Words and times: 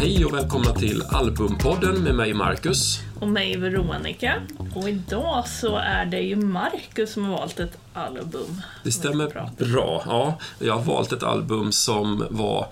Hej 0.00 0.24
och 0.24 0.34
välkomna 0.34 0.72
till 0.72 1.02
Albumpodden 1.02 2.02
med 2.02 2.14
mig 2.14 2.34
Marcus. 2.34 3.00
Och 3.20 3.28
mig 3.28 3.56
Veronica. 3.56 4.34
Och 4.74 4.88
idag 4.88 5.48
så 5.48 5.76
är 5.76 6.06
det 6.06 6.20
ju 6.20 6.36
Marcus 6.36 7.12
som 7.12 7.24
har 7.24 7.38
valt 7.38 7.60
ett 7.60 7.78
album. 7.94 8.62
Det 8.84 8.92
stämmer 8.92 9.26
bra. 9.28 10.02
Ja, 10.06 10.38
jag 10.58 10.74
har 10.74 10.82
valt 10.82 11.12
ett 11.12 11.22
album 11.22 11.72
som 11.72 12.26
var 12.30 12.66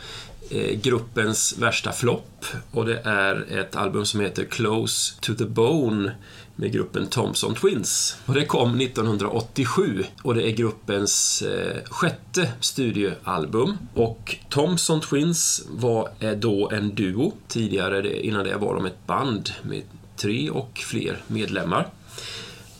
Eh, 0.51 0.81
gruppens 0.81 1.59
värsta 1.59 1.93
flopp 1.93 2.45
och 2.71 2.87
det 2.87 3.01
är 3.05 3.59
ett 3.59 3.77
album 3.77 4.07
som 4.07 4.21
heter 4.21 4.45
Close 4.45 5.15
to 5.21 5.35
the 5.35 5.45
Bone 5.45 6.13
med 6.57 6.73
gruppen 6.73 7.07
Thompson 7.07 7.55
Twins. 7.55 8.17
Och 8.27 8.35
det 8.35 8.45
kom 8.45 8.81
1987 8.81 10.05
och 10.23 10.35
det 10.35 10.49
är 10.49 10.51
gruppens 10.51 11.43
eh, 11.43 11.77
sjätte 11.85 12.53
studioalbum. 12.61 13.79
Och 13.95 14.37
Thompson 14.49 15.01
Twins 15.01 15.67
var 15.71 16.09
eh, 16.21 16.33
då 16.33 16.71
en 16.71 16.95
duo. 16.95 17.33
Tidigare, 17.49 18.27
innan 18.27 18.45
det 18.45 18.57
var 18.57 18.75
de 18.75 18.87
ett 18.87 19.07
band 19.07 19.51
med 19.63 19.83
tre 20.17 20.51
och 20.51 20.79
fler 20.79 21.23
medlemmar. 21.27 21.89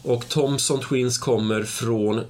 Och 0.03 0.29
Thompson 0.29 0.81
Twins 0.81 1.19
kommer 1.19 1.63
från 1.63 2.25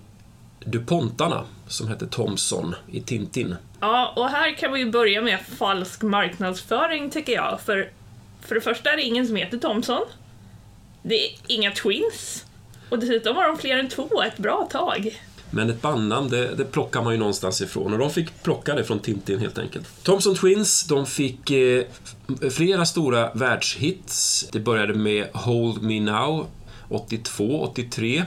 DuPontarna 0.64 1.44
som 1.66 1.88
hette 1.88 2.06
Thomson 2.06 2.74
i 2.92 3.00
Tintin. 3.00 3.56
Ja, 3.80 4.12
och 4.16 4.28
här 4.28 4.56
kan 4.56 4.72
vi 4.72 4.80
ju 4.80 4.90
börja 4.90 5.22
med 5.22 5.40
falsk 5.58 6.02
marknadsföring 6.02 7.10
tycker 7.10 7.32
jag. 7.32 7.60
För, 7.60 7.90
för 8.40 8.54
det 8.54 8.60
första 8.60 8.92
är 8.92 8.96
det 8.96 9.02
ingen 9.02 9.26
som 9.26 9.36
heter 9.36 9.58
Thomson. 9.58 10.02
Det 11.02 11.24
är 11.24 11.30
inga 11.46 11.70
twins. 11.70 12.44
Och 12.88 12.98
dessutom 12.98 13.36
var 13.36 13.48
de 13.48 13.58
fler 13.58 13.78
än 13.78 13.88
två 13.88 14.22
ett 14.22 14.38
bra 14.38 14.68
tag. 14.72 15.20
Men 15.50 15.70
ett 15.70 15.82
bandnamn, 15.82 16.28
det, 16.28 16.54
det 16.54 16.64
plockar 16.64 17.02
man 17.02 17.12
ju 17.12 17.18
någonstans 17.18 17.60
ifrån 17.60 17.92
och 17.92 17.98
de 17.98 18.10
fick 18.10 18.42
plocka 18.42 18.74
det 18.74 18.84
från 18.84 18.98
Tintin 18.98 19.40
helt 19.40 19.58
enkelt. 19.58 20.04
Thompson 20.04 20.34
Twins, 20.34 20.84
de 20.84 21.06
fick 21.06 21.50
eh, 21.50 21.84
flera 22.50 22.86
stora 22.86 23.30
världshits. 23.34 24.48
Det 24.52 24.60
började 24.60 24.94
med 24.94 25.28
Hold 25.32 25.82
Me 25.82 26.00
Now 26.00 26.46
82, 26.88 27.60
83 27.60 28.18
eh, 28.18 28.24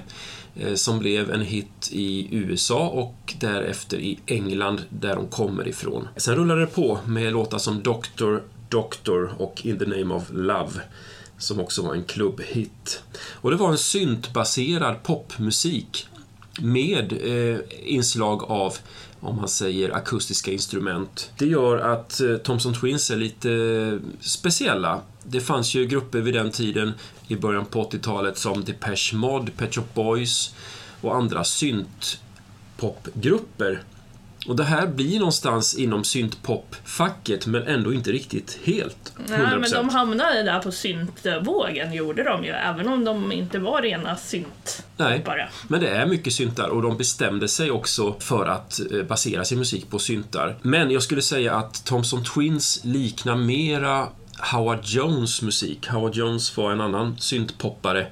Eh, 0.55 0.73
som 0.73 0.99
blev 0.99 1.31
en 1.31 1.41
hit 1.41 1.89
i 1.91 2.27
USA 2.35 2.87
och 2.87 3.33
därefter 3.39 3.97
i 3.97 4.19
England 4.25 4.81
där 4.89 5.15
de 5.15 5.27
kommer 5.27 5.67
ifrån. 5.67 6.07
Sen 6.17 6.35
rullade 6.35 6.61
det 6.61 6.67
på 6.67 6.99
med 7.05 7.33
låtar 7.33 7.57
som 7.57 7.83
Doctor, 7.83 8.43
Doctor 8.69 9.33
och 9.37 9.65
In 9.65 9.79
the 9.79 9.85
Name 9.85 10.15
of 10.15 10.23
Love 10.31 10.71
som 11.37 11.59
också 11.59 11.81
var 11.81 11.95
en 11.95 12.03
klubbhit. 12.03 13.03
Och 13.31 13.51
det 13.51 13.57
var 13.57 13.71
en 13.71 13.77
syntbaserad 13.77 15.03
popmusik 15.03 16.07
med 16.61 17.13
eh, 17.13 17.59
inslag 17.83 18.43
av 18.43 18.77
om 19.19 19.35
man 19.35 19.47
säger 19.47 19.95
akustiska 19.95 20.51
instrument. 20.51 21.31
Det 21.37 21.45
gör 21.45 21.77
att 21.77 22.21
eh, 22.21 22.37
Thompson 22.37 22.73
Twins 22.73 23.11
är 23.11 23.15
lite 23.15 23.51
eh, 23.51 24.09
speciella. 24.19 25.01
Det 25.23 25.39
fanns 25.39 25.75
ju 25.75 25.85
grupper 25.85 26.19
vid 26.19 26.33
den 26.33 26.51
tiden 26.51 26.93
i 27.27 27.35
början 27.35 27.65
på 27.65 27.83
80-talet 27.83 28.37
som 28.37 28.63
Depeche 28.63 29.13
Mode, 29.13 29.51
Pet 29.51 29.75
Shop 29.75 29.87
Boys 29.93 30.55
och 31.01 31.15
andra 31.15 31.43
syntpopgrupper 31.43 33.83
och 34.47 34.55
det 34.55 34.63
här 34.63 34.87
blir 34.87 35.19
någonstans 35.19 35.75
inom 35.75 36.03
syntpop-facket 36.03 37.47
men 37.47 37.67
ändå 37.67 37.93
inte 37.93 38.11
riktigt 38.11 38.59
helt. 38.63 39.13
100%. 39.17 39.29
Nej, 39.29 39.59
men 39.59 39.71
de 39.71 39.89
hamnade 39.89 40.43
där 40.43 40.59
på 40.59 40.71
syntvågen, 40.71 41.93
gjorde 41.93 42.23
de 42.23 42.43
ju, 42.43 42.49
även 42.49 42.87
om 42.87 43.05
de 43.05 43.31
inte 43.31 43.59
var 43.59 43.81
rena 43.81 44.17
synt 44.17 44.83
Nej, 44.97 45.25
men 45.67 45.79
det 45.79 45.89
är 45.89 46.05
mycket 46.05 46.33
syntar 46.33 46.67
och 46.67 46.81
de 46.81 46.97
bestämde 46.97 47.47
sig 47.47 47.71
också 47.71 48.15
för 48.19 48.45
att 48.45 48.79
eh, 48.91 49.03
basera 49.03 49.45
sin 49.45 49.57
musik 49.57 49.89
på 49.89 49.99
syntar. 49.99 50.57
Men 50.61 50.91
jag 50.91 51.03
skulle 51.03 51.21
säga 51.21 51.55
att 51.55 51.85
Thompson 51.85 52.23
Twins 52.23 52.81
liknar 52.83 53.35
mera 53.35 54.07
Howard 54.41 54.79
Jones 54.83 55.41
musik. 55.41 55.87
Howard 55.87 56.15
Jones 56.15 56.57
var 56.57 56.71
en 56.71 56.81
annan 56.81 57.17
syntpoppare 57.19 58.07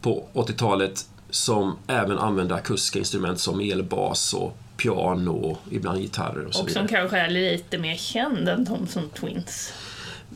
på 0.00 0.24
80-talet 0.34 1.08
som 1.30 1.76
även 1.86 2.18
använde 2.18 2.54
akustiska 2.54 2.98
instrument 2.98 3.40
som 3.40 3.60
elbas 3.60 4.34
och 4.34 4.58
piano 4.76 5.30
och 5.30 5.58
ibland 5.70 6.00
gitarrer 6.00 6.46
och 6.46 6.54
så 6.54 6.60
och 6.60 6.68
vidare. 6.68 6.82
Och 6.82 6.88
som 6.88 6.96
kanske 6.96 7.18
är 7.18 7.30
lite 7.30 7.78
mer 7.78 7.96
känd 7.96 8.48
än 8.48 8.66
Thompson 8.66 9.10
Twins. 9.20 9.72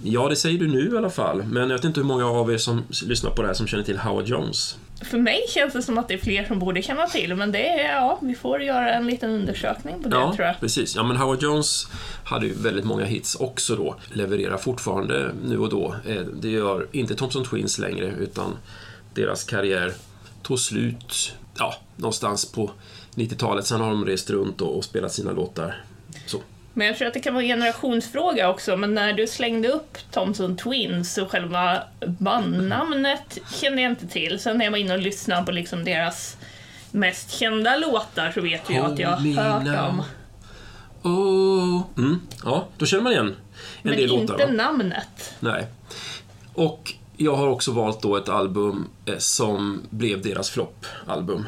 Ja, 0.03 0.29
det 0.29 0.37
säger 0.37 0.59
du 0.59 0.69
nu 0.69 0.95
i 0.95 0.99
alla 0.99 1.11
fall. 1.11 1.43
Men 1.43 1.63
jag 1.63 1.77
vet 1.77 1.85
inte 1.85 2.01
hur 2.01 2.07
många 2.07 2.27
av 2.27 2.53
er 2.53 2.59
som 2.59 2.83
lyssnar 3.03 3.31
på 3.31 3.43
det 3.43 3.49
här 3.49 3.55
som 3.55 3.67
känner 3.67 3.85
till 3.85 3.99
Howard 3.99 4.27
Jones. 4.27 4.77
För 5.01 5.19
mig 5.19 5.45
känns 5.49 5.73
det 5.73 5.83
som 5.83 5.99
att 5.99 6.09
det 6.09 6.15
är 6.15 6.19
fler 6.19 6.45
som 6.45 6.59
borde 6.59 6.83
känna 6.83 7.07
till, 7.07 7.35
men 7.35 7.53
det 7.53 7.69
är, 7.69 7.95
ja, 7.95 8.19
vi 8.23 8.35
får 8.35 8.63
göra 8.63 8.95
en 8.95 9.07
liten 9.07 9.31
undersökning 9.31 10.03
på 10.03 10.09
det 10.09 10.17
ja, 10.17 10.35
tror 10.35 10.47
jag. 10.47 10.61
precis. 10.61 10.97
Ja, 10.97 11.03
men 11.03 11.17
Howard 11.17 11.43
Jones 11.43 11.87
hade 12.25 12.47
ju 12.47 12.53
väldigt 12.53 12.85
många 12.85 13.05
hits 13.05 13.35
också 13.35 13.77
då. 13.77 13.97
Levererar 14.13 14.57
fortfarande 14.57 15.35
nu 15.45 15.59
och 15.59 15.69
då. 15.69 15.95
Eh, 16.07 16.21
det 16.21 16.49
gör 16.49 16.87
inte 16.93 17.15
Thompson 17.15 17.45
Twins 17.45 17.79
längre, 17.79 18.15
utan 18.19 18.57
deras 19.15 19.45
karriär 19.45 19.93
tog 20.43 20.59
slut, 20.59 21.35
ja, 21.59 21.75
någonstans 21.97 22.53
på 22.53 22.71
90-talet. 23.15 23.67
Sen 23.67 23.81
har 23.81 23.91
de 23.91 24.05
rest 24.05 24.31
runt 24.31 24.61
och, 24.61 24.77
och 24.77 24.85
spelat 24.85 25.13
sina 25.13 25.33
låtar. 25.33 25.85
Men 26.75 26.87
jag 26.87 26.97
tror 26.97 27.09
att 27.09 27.15
det 27.15 27.21
kan 27.21 27.35
vara 27.35 27.45
en 27.45 27.49
generationsfråga 27.49 28.51
också, 28.51 28.77
men 28.77 28.95
när 28.95 29.13
du 29.13 29.27
slängde 29.27 29.69
upp 29.69 29.99
Thompson 30.11 30.57
Twins 30.57 31.19
och 31.19 31.31
själva 31.31 31.83
bandnamnet 32.19 33.39
kände 33.53 33.83
jag 33.83 33.93
inte 33.93 34.07
till. 34.07 34.39
Sen 34.39 34.59
när 34.59 34.65
jag 34.65 34.73
var 34.73 34.79
inne 34.79 34.95
och 34.95 35.01
lyssnade 35.01 35.47
på 35.47 35.53
liksom 35.53 35.85
deras 35.85 36.37
mest 36.91 37.31
kända 37.31 37.77
låtar 37.77 38.31
så 38.35 38.41
vet 38.41 38.71
jag 38.71 38.93
att 38.93 38.99
jag 38.99 39.09
har 39.09 39.43
hört 39.43 39.65
dem. 39.65 40.03
Oh. 41.03 41.83
Mm. 41.97 42.21
Ja, 42.45 42.69
då 42.79 42.87
känner 42.87 43.03
man 43.03 43.13
igen 43.13 43.27
en 43.27 43.35
men 43.83 43.97
del 43.97 44.09
låtar. 44.09 44.37
Men 44.39 44.49
inte 44.49 44.63
namnet. 44.63 45.35
Nej. 45.41 45.67
Och 46.55 46.95
jag 47.17 47.37
har 47.37 47.49
också 47.49 47.73
valt 47.73 48.03
då 48.03 48.17
ett 48.17 48.29
album 48.29 48.89
eh, 49.05 49.19
som 49.19 49.83
blev 49.91 50.23
deras 50.23 50.51
floppalbum. 50.51 51.45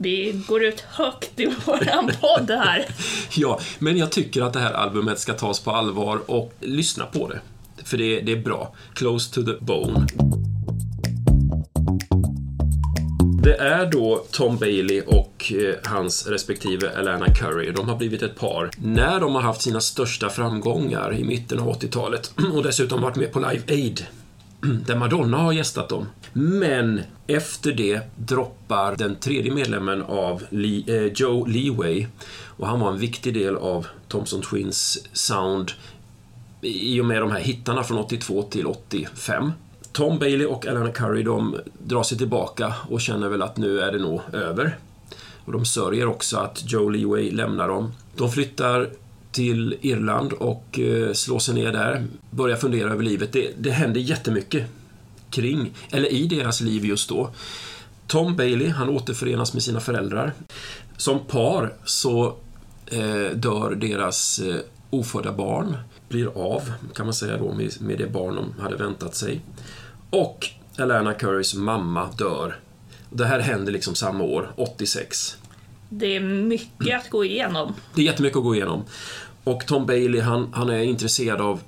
Vi 0.00 0.42
går 0.48 0.64
ut 0.64 0.80
högt 0.80 1.40
i 1.40 1.46
våran 1.66 2.10
podd 2.20 2.50
här. 2.50 2.86
ja, 3.34 3.60
men 3.78 3.96
jag 3.96 4.10
tycker 4.12 4.42
att 4.42 4.52
det 4.52 4.60
här 4.60 4.72
albumet 4.72 5.18
ska 5.18 5.32
tas 5.32 5.60
på 5.60 5.70
allvar 5.70 6.20
och 6.26 6.52
lyssna 6.60 7.06
på 7.06 7.28
det. 7.28 7.40
För 7.84 7.96
det, 7.96 8.20
det 8.20 8.32
är 8.32 8.36
bra. 8.36 8.74
Close 8.94 9.34
to 9.34 9.42
the 9.42 9.64
bone. 9.64 10.06
Det 13.42 13.56
är 13.56 13.86
då 13.86 14.24
Tom 14.30 14.56
Bailey 14.56 15.00
och 15.00 15.52
eh, 15.52 15.74
hans 15.84 16.26
respektive 16.26 16.90
Alana 16.96 17.34
Curry. 17.34 17.72
De 17.72 17.88
har 17.88 17.96
blivit 17.96 18.22
ett 18.22 18.36
par 18.36 18.70
när 18.78 19.20
de 19.20 19.34
har 19.34 19.42
haft 19.42 19.62
sina 19.62 19.80
största 19.80 20.30
framgångar 20.30 21.14
i 21.14 21.24
mitten 21.24 21.58
av 21.58 21.80
80-talet 21.80 22.32
och 22.54 22.62
dessutom 22.62 23.02
varit 23.02 23.16
med 23.16 23.32
på 23.32 23.38
Live 23.38 23.62
Aid 23.68 24.06
där 24.86 24.96
Madonna 24.96 25.36
har 25.36 25.52
gästat 25.52 25.88
dem. 25.88 26.06
Men 26.32 27.00
efter 27.26 27.72
det 27.72 28.00
droppar 28.16 28.96
den 28.96 29.16
tredje 29.16 29.54
medlemmen 29.54 30.02
av 30.02 30.42
Lee, 30.50 30.84
eh, 30.86 31.12
Joe 31.14 31.46
Leeway 31.46 32.06
och 32.44 32.66
han 32.66 32.80
var 32.80 32.90
en 32.90 32.98
viktig 32.98 33.34
del 33.34 33.56
av 33.56 33.86
Thompson 34.08 34.42
Twins 34.42 34.98
sound 35.12 35.72
i 36.60 37.00
och 37.00 37.04
med 37.04 37.22
de 37.22 37.30
här 37.30 37.40
hittarna 37.40 37.82
från 37.82 37.98
82 37.98 38.42
till 38.42 38.66
85. 38.66 39.52
Tom 39.92 40.18
Bailey 40.18 40.46
och 40.46 40.66
Alana 40.66 40.92
Curry 40.92 41.22
de 41.22 41.56
drar 41.78 42.02
sig 42.02 42.18
tillbaka 42.18 42.74
och 42.90 43.00
känner 43.00 43.28
väl 43.28 43.42
att 43.42 43.56
nu 43.56 43.80
är 43.80 43.92
det 43.92 43.98
nog 43.98 44.20
över. 44.32 44.76
Och 45.44 45.52
de 45.52 45.64
sörjer 45.64 46.06
också 46.06 46.36
att 46.36 46.62
Joe 46.66 46.88
Leeway 46.88 47.30
lämnar 47.30 47.68
dem. 47.68 47.92
De 48.16 48.30
flyttar 48.30 48.90
till 49.38 49.76
Irland 49.80 50.32
och 50.32 50.78
eh, 50.78 51.12
slår 51.12 51.38
sig 51.38 51.54
ner 51.54 51.72
där, 51.72 52.06
börjar 52.30 52.56
fundera 52.56 52.92
över 52.92 53.02
livet. 53.02 53.32
Det, 53.32 53.50
det 53.58 53.70
händer 53.70 54.00
jättemycket 54.00 54.66
kring, 55.30 55.74
eller 55.90 56.12
i 56.12 56.26
deras 56.26 56.60
liv 56.60 56.84
just 56.84 57.08
då. 57.08 57.30
Tom 58.06 58.36
Bailey, 58.36 58.68
han 58.68 58.88
återförenas 58.88 59.54
med 59.54 59.62
sina 59.62 59.80
föräldrar. 59.80 60.32
Som 60.96 61.26
par 61.26 61.74
så 61.84 62.26
eh, 62.86 63.30
dör 63.34 63.74
deras 63.74 64.38
eh, 64.38 64.56
ofödda 64.90 65.32
barn, 65.32 65.76
blir 66.08 66.26
av, 66.26 66.72
kan 66.94 67.06
man 67.06 67.14
säga 67.14 67.36
då, 67.36 67.54
med, 67.54 67.72
med 67.80 67.98
det 67.98 68.06
barn 68.06 68.34
de 68.34 68.62
hade 68.62 68.76
väntat 68.76 69.14
sig. 69.14 69.40
Och 70.10 70.46
Alana 70.78 71.14
Currys 71.14 71.54
mamma 71.54 72.08
dör. 72.18 72.56
Det 73.10 73.26
här 73.26 73.40
händer 73.40 73.72
liksom 73.72 73.94
samma 73.94 74.24
år, 74.24 74.50
86. 74.56 75.36
Det 75.88 76.16
är 76.16 76.20
mycket 76.20 77.00
att 77.00 77.10
gå 77.10 77.24
igenom. 77.24 77.74
Det 77.94 78.02
är 78.02 78.06
jättemycket 78.06 78.36
att 78.36 78.42
gå 78.42 78.54
igenom. 78.54 78.84
Och 79.48 79.66
Tom 79.66 79.86
Bailey, 79.86 80.20
han, 80.20 80.48
han 80.52 80.68
är 80.68 80.82
intresserad 80.82 81.40
av 81.40 81.60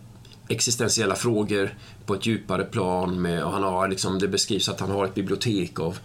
existentiella 0.48 1.14
frågor 1.14 1.74
på 2.06 2.14
ett 2.14 2.26
djupare 2.26 2.64
plan. 2.64 3.22
Med, 3.22 3.44
och 3.44 3.52
han 3.52 3.62
har 3.62 3.88
liksom, 3.88 4.18
det 4.18 4.28
beskrivs 4.28 4.68
att 4.68 4.80
han 4.80 4.90
har 4.90 5.04
ett 5.04 5.14
bibliotek 5.14 5.80
av 5.80 5.98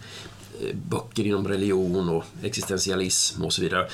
eh, 0.62 0.76
böcker 0.76 1.28
inom 1.28 1.48
religion 1.48 2.10
och 2.10 2.24
existentialism 2.44 3.44
och 3.44 3.54
så 3.54 3.62
vidare. 3.62 3.88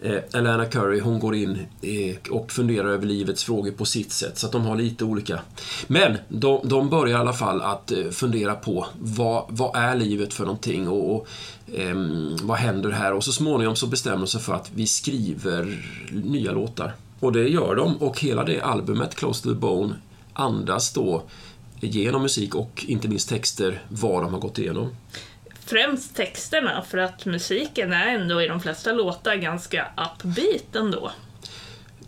Eh, 0.00 0.18
Alana 0.32 0.64
Curry, 0.64 1.00
hon 1.00 1.18
går 1.18 1.34
in 1.34 1.58
eh, 1.82 2.16
och 2.30 2.52
funderar 2.52 2.88
över 2.88 3.06
livets 3.06 3.44
frågor 3.44 3.70
på 3.70 3.84
sitt 3.84 4.12
sätt, 4.12 4.38
så 4.38 4.46
att 4.46 4.52
de 4.52 4.66
har 4.66 4.76
lite 4.76 5.04
olika. 5.04 5.40
Men 5.86 6.16
de, 6.28 6.68
de 6.68 6.90
börjar 6.90 7.16
i 7.18 7.20
alla 7.20 7.32
fall 7.32 7.62
att 7.62 7.92
eh, 7.92 8.08
fundera 8.10 8.54
på 8.54 8.86
vad, 9.00 9.44
vad 9.48 9.76
är 9.76 9.96
livet 9.96 10.34
för 10.34 10.44
någonting 10.44 10.88
och, 10.88 11.14
och 11.14 11.28
eh, 11.74 11.96
vad 12.42 12.58
händer 12.58 12.90
här? 12.90 13.12
Och 13.12 13.24
så 13.24 13.32
småningom 13.32 13.76
så 13.76 13.86
bestämmer 13.86 14.18
de 14.18 14.26
sig 14.26 14.40
för 14.40 14.54
att 14.54 14.70
vi 14.74 14.86
skriver 14.86 15.84
nya 16.12 16.52
låtar. 16.52 16.94
Och 17.20 17.32
det 17.32 17.48
gör 17.48 17.76
de 17.76 17.96
och 17.96 18.20
hela 18.20 18.44
det 18.44 18.60
albumet, 18.60 19.14
Close 19.14 19.42
to 19.42 19.48
the 19.48 19.54
Bone, 19.54 19.94
andas 20.32 20.92
då 20.92 21.22
genom 21.80 22.22
musik 22.22 22.54
och 22.54 22.84
inte 22.86 23.08
minst 23.08 23.28
texter 23.28 23.82
vad 23.88 24.22
de 24.22 24.32
har 24.32 24.40
gått 24.40 24.58
igenom. 24.58 24.90
Främst 25.64 26.16
texterna, 26.16 26.82
för 26.82 26.98
att 26.98 27.26
musiken 27.26 27.92
är 27.92 28.06
ändå 28.06 28.42
i 28.42 28.48
de 28.48 28.60
flesta 28.60 28.92
låtar 28.92 29.36
ganska 29.36 29.86
upbeat 29.96 30.76
ändå. 30.76 31.12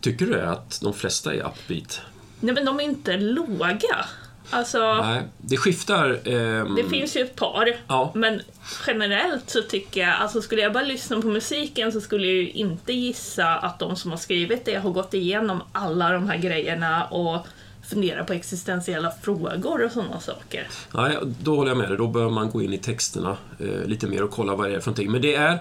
Tycker 0.01 0.27
du 0.27 0.41
att 0.41 0.81
de 0.81 0.95
flesta 0.95 1.35
är 1.35 1.47
upbeat? 1.47 2.01
Nej, 2.41 2.55
men 2.55 2.65
de 2.65 2.81
är 2.81 2.85
inte 2.85 3.17
låga. 3.17 4.07
Alltså, 4.51 4.95
Nej, 4.95 5.23
det 5.39 5.57
skiftar. 5.57 6.21
ehm, 6.25 6.75
det 6.75 6.85
finns 6.89 7.17
ju 7.17 7.21
ett 7.21 7.37
par. 7.37 7.77
Ja. 7.89 8.13
Men 8.15 8.41
generellt 8.87 9.51
så 9.51 9.63
tycker 9.63 10.01
jag, 10.01 10.17
alltså 10.21 10.43
skulle 10.43 10.63
jag 10.63 10.73
bara 10.73 10.85
lyssna 10.85 11.21
på 11.21 11.27
musiken 11.29 11.93
så 11.93 12.01
skulle 12.01 12.27
jag 12.27 12.37
ju 12.37 12.51
inte 12.51 12.93
gissa 12.93 13.47
att 13.57 13.79
de 13.79 13.97
som 13.97 14.11
har 14.11 14.19
skrivit 14.19 14.65
det 14.65 14.75
har 14.75 14.91
gått 14.91 15.15
igenom 15.15 15.63
alla 15.73 16.13
de 16.13 16.29
här 16.29 16.39
grejerna 16.39 17.05
och 17.05 17.47
funderar 17.91 18.25
på 18.25 18.33
existentiella 18.33 19.13
frågor 19.23 19.85
och 19.85 19.93
sådana 19.93 20.21
saker. 20.21 20.69
Nej, 20.95 21.17
då 21.43 21.57
håller 21.57 21.71
jag 21.71 21.79
med 21.79 21.89
dig. 21.89 21.97
Då 21.99 22.07
bör 22.07 22.31
man 22.31 22.51
gå 22.51 22.63
in 22.63 22.73
i 22.73 22.79
texterna 22.79 23.37
eh, 23.59 23.85
lite 23.87 24.07
mer 24.07 24.23
och 24.23 24.31
kolla 24.31 24.55
vad 24.55 24.71
det 24.71 24.77
är 24.77 24.81
för 24.81 24.91
någonting. 24.91 25.11
Men 25.11 25.23
det 25.23 25.35
är, 25.35 25.59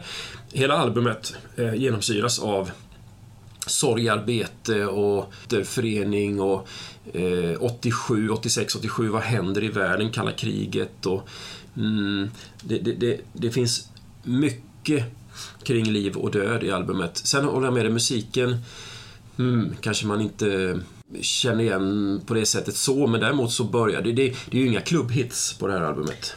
hela 0.54 0.78
albumet 0.78 1.34
eh, 1.56 1.74
genomsyras 1.74 2.40
av 2.40 2.72
sorgarbete 3.70 4.86
och 4.86 5.34
förening 5.64 6.42
och 6.42 6.68
eh, 7.14 7.56
87, 7.60 8.30
86, 8.30 8.76
87, 8.76 9.08
vad 9.08 9.22
händer 9.22 9.64
i 9.64 9.68
världen, 9.68 10.12
kalla 10.12 10.32
kriget 10.32 11.06
och 11.06 11.30
mm, 11.78 12.30
det, 12.64 12.78
det, 12.78 12.92
det, 12.92 13.20
det 13.34 13.52
finns 13.52 13.90
mycket 14.24 15.04
kring 15.64 15.86
liv 15.86 16.16
och 16.16 16.32
död 16.32 16.64
i 16.64 16.72
albumet. 16.72 17.18
Sen 17.18 17.46
håller 17.46 17.68
jag 17.68 17.74
med 17.74 17.86
dig, 17.86 17.94
musiken 17.94 18.58
mm, 19.40 19.76
kanske 19.82 20.06
man 20.08 20.22
inte 20.22 20.80
känner 21.22 21.64
igen 21.64 22.22
på 22.26 22.34
det 22.34 22.46
sättet 22.46 22.76
så, 22.76 23.08
men 23.08 23.22
däremot 23.22 23.52
så 23.52 23.64
börjar 23.64 24.02
det, 24.02 24.12
det, 24.12 24.36
det 24.50 24.58
är 24.58 24.62
ju 24.62 24.68
inga 24.68 24.82
klubbhits 24.82 25.54
på 25.54 25.68
det 25.68 25.74
här 25.74 25.82
albumet. 25.82 26.36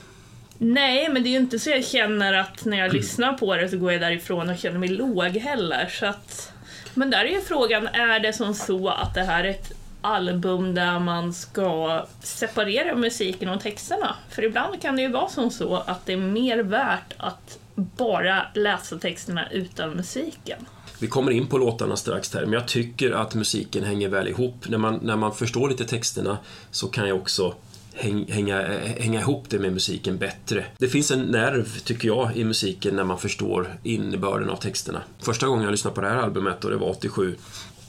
Nej, 0.58 1.08
men 1.08 1.22
det 1.22 1.28
är 1.28 1.30
ju 1.30 1.38
inte 1.38 1.58
så 1.58 1.70
jag 1.70 1.84
känner 1.84 2.32
att 2.32 2.64
när 2.64 2.78
jag 2.78 2.92
lyssnar 2.92 3.32
på 3.32 3.56
det 3.56 3.68
så 3.68 3.78
går 3.78 3.92
jag 3.92 4.00
därifrån 4.00 4.50
och 4.50 4.58
känner 4.58 4.78
mig 4.78 4.88
låg 4.88 5.36
heller. 5.36 5.88
Så 6.00 6.06
att... 6.06 6.51
Men 6.94 7.10
där 7.10 7.24
är 7.24 7.30
ju 7.30 7.40
frågan, 7.40 7.86
är 7.86 8.20
det 8.20 8.32
som 8.32 8.54
så 8.54 8.88
att 8.88 9.14
det 9.14 9.22
här 9.22 9.44
är 9.44 9.50
ett 9.50 9.72
album 10.00 10.74
där 10.74 10.98
man 10.98 11.32
ska 11.32 12.06
separera 12.22 12.94
musiken 12.94 13.48
och 13.48 13.60
texterna? 13.60 14.16
För 14.30 14.44
ibland 14.44 14.82
kan 14.82 14.96
det 14.96 15.02
ju 15.02 15.08
vara 15.08 15.28
som 15.28 15.50
så 15.50 15.76
att 15.76 16.06
det 16.06 16.12
är 16.12 16.16
mer 16.16 16.58
värt 16.58 17.14
att 17.16 17.58
bara 17.74 18.46
läsa 18.54 18.98
texterna 18.98 19.50
utan 19.50 19.90
musiken. 19.90 20.66
Vi 20.98 21.06
kommer 21.08 21.30
in 21.30 21.46
på 21.46 21.58
låtarna 21.58 21.96
strax 21.96 22.34
här, 22.34 22.40
men 22.42 22.52
jag 22.52 22.68
tycker 22.68 23.10
att 23.10 23.34
musiken 23.34 23.84
hänger 23.84 24.08
väl 24.08 24.28
ihop. 24.28 24.68
När 24.68 24.78
man, 24.78 25.00
när 25.02 25.16
man 25.16 25.34
förstår 25.34 25.68
lite 25.68 25.84
texterna 25.84 26.38
så 26.70 26.88
kan 26.88 27.08
jag 27.08 27.16
också 27.16 27.54
häng, 27.94 28.32
hänga, 28.32 28.62
hänga 28.98 29.20
ihop 29.20 29.44
det 29.48 29.58
med 29.58 29.72
musiken 29.72 30.18
bättre. 30.18 30.64
Det 30.78 30.88
finns 30.88 31.10
en 31.10 31.20
nerv, 31.20 31.78
tycker 31.84 32.08
jag, 32.08 32.36
i 32.36 32.44
musiken 32.44 32.96
när 32.96 33.04
man 33.04 33.18
förstår 33.18 33.76
innebörden 33.82 34.50
av 34.50 34.56
texterna. 34.56 35.02
Första 35.18 35.46
gången 35.46 35.64
jag 35.64 35.70
lyssnade 35.70 35.94
på 35.94 36.00
det 36.00 36.08
här 36.08 36.16
albumet, 36.16 36.64
och 36.64 36.70
det 36.70 36.76
var 36.76 36.90
87, 36.90 37.36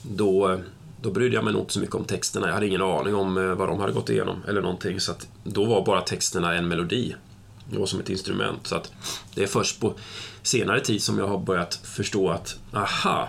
då, 0.02 0.60
då 1.02 1.10
brydde 1.10 1.34
jag 1.34 1.44
mig 1.44 1.52
nog 1.52 1.62
inte 1.62 1.72
så 1.72 1.80
mycket 1.80 1.94
om 1.94 2.04
texterna. 2.04 2.46
Jag 2.46 2.54
hade 2.54 2.66
ingen 2.66 2.82
aning 2.82 3.14
om 3.14 3.38
eh, 3.38 3.54
vad 3.54 3.68
de 3.68 3.80
hade 3.80 3.92
gått 3.92 4.10
igenom 4.10 4.42
eller 4.48 4.62
någonting, 4.62 5.00
så 5.00 5.12
att 5.12 5.28
då 5.44 5.64
var 5.64 5.84
bara 5.84 6.00
texterna 6.00 6.54
en 6.54 6.68
melodi. 6.68 7.14
Det 7.70 7.78
var 7.78 7.86
som 7.86 8.00
ett 8.00 8.10
instrument. 8.10 8.66
Så 8.66 8.76
att 8.76 8.92
det 9.34 9.42
är 9.42 9.46
först 9.46 9.80
på 9.80 9.94
senare 10.42 10.80
tid 10.80 11.02
som 11.02 11.18
jag 11.18 11.28
har 11.28 11.38
börjat 11.38 11.74
förstå 11.74 12.30
att 12.30 12.56
aha, 12.72 13.28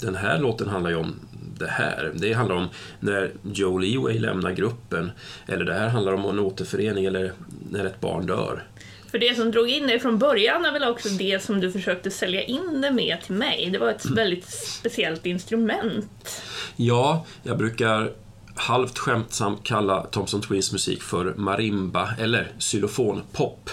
den 0.00 0.14
här 0.14 0.38
låten 0.38 0.68
handlar 0.68 0.90
ju 0.90 0.96
om 0.96 1.14
det 1.58 1.66
här. 1.66 2.12
Det 2.14 2.32
handlar 2.32 2.56
om 2.56 2.68
när 3.00 3.32
Joe 3.52 3.78
Leeway 3.78 4.18
lämnar 4.18 4.52
gruppen. 4.52 5.10
Eller 5.46 5.64
det 5.64 5.74
här 5.74 5.88
handlar 5.88 6.12
om 6.12 6.24
en 6.24 6.38
återförening 6.38 7.04
eller 7.04 7.32
när 7.70 7.84
ett 7.84 8.00
barn 8.00 8.26
dör. 8.26 8.64
För 9.10 9.18
det 9.18 9.36
som 9.36 9.50
drog 9.50 9.68
in 9.68 9.86
dig 9.86 10.00
från 10.00 10.18
början 10.18 10.64
är 10.64 10.72
väl 10.72 10.84
också 10.84 11.08
det 11.08 11.42
som 11.42 11.60
du 11.60 11.72
försökte 11.72 12.10
sälja 12.10 12.42
in 12.42 12.80
det 12.80 12.90
med 12.90 13.22
till 13.22 13.34
mig. 13.34 13.68
Det 13.72 13.78
var 13.78 13.90
ett 13.90 14.10
väldigt 14.10 14.46
speciellt 14.48 15.26
instrument. 15.26 16.42
Ja, 16.76 17.26
jag 17.42 17.58
brukar 17.58 18.12
halvt 18.54 18.98
skämtsamt 18.98 19.64
kalla 19.64 20.02
Thompson 20.02 20.40
Twins 20.40 20.72
musik 20.72 21.02
för 21.02 21.34
marimba 21.36 22.14
eller 22.18 22.52
xylofonpop. 22.58 23.70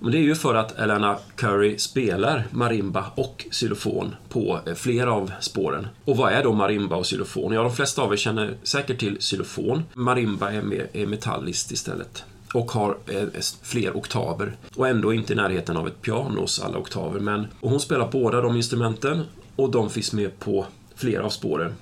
Men 0.00 0.12
det 0.12 0.18
är 0.18 0.22
ju 0.22 0.34
för 0.34 0.54
att 0.54 0.78
Elena 0.78 1.18
Curry 1.36 1.78
spelar 1.78 2.44
marimba 2.50 3.04
och 3.14 3.46
xylofon 3.50 4.14
på 4.28 4.60
eh, 4.66 4.74
flera 4.74 5.12
av 5.12 5.32
spåren. 5.40 5.88
Och 6.04 6.16
vad 6.16 6.32
är 6.32 6.42
då 6.42 6.52
marimba 6.52 6.96
och 6.96 7.04
xylofon? 7.04 7.52
Ja, 7.52 7.62
de 7.62 7.72
flesta 7.72 8.02
av 8.02 8.12
er 8.12 8.16
känner 8.16 8.56
säkert 8.62 8.98
till 8.98 9.18
xylofon. 9.18 9.82
Marimba 9.94 10.50
är, 10.50 10.62
mer, 10.62 10.88
är 10.92 11.06
metalliskt 11.06 11.70
istället 11.70 12.24
och 12.54 12.70
har 12.70 12.96
eh, 13.06 13.22
fler 13.62 13.96
oktaver 13.96 14.56
och 14.76 14.88
ändå 14.88 15.12
inte 15.12 15.32
i 15.32 15.36
närheten 15.36 15.76
av 15.76 15.86
ett 15.86 16.02
pianos 16.02 16.60
alla 16.60 16.78
oktaver. 16.78 17.20
Men, 17.20 17.46
och 17.60 17.70
hon 17.70 17.80
spelar 17.80 18.08
båda 18.10 18.40
de 18.40 18.56
instrumenten 18.56 19.24
och 19.56 19.70
de 19.70 19.90
finns 19.90 20.12
med 20.12 20.38
på 20.38 20.66
flera 20.96 21.24
av 21.24 21.30
spåren. 21.30 21.74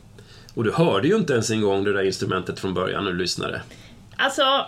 Och 0.54 0.64
du 0.64 0.72
hörde 0.72 1.08
ju 1.08 1.16
inte 1.16 1.32
ens 1.32 1.50
en 1.50 1.62
gång 1.62 1.84
det 1.84 1.92
där 1.92 2.02
instrumentet 2.02 2.60
från 2.60 2.74
början 2.74 3.04
när 3.04 3.10
du 3.10 3.18
lyssnade. 3.18 3.62
Alltså, 4.16 4.66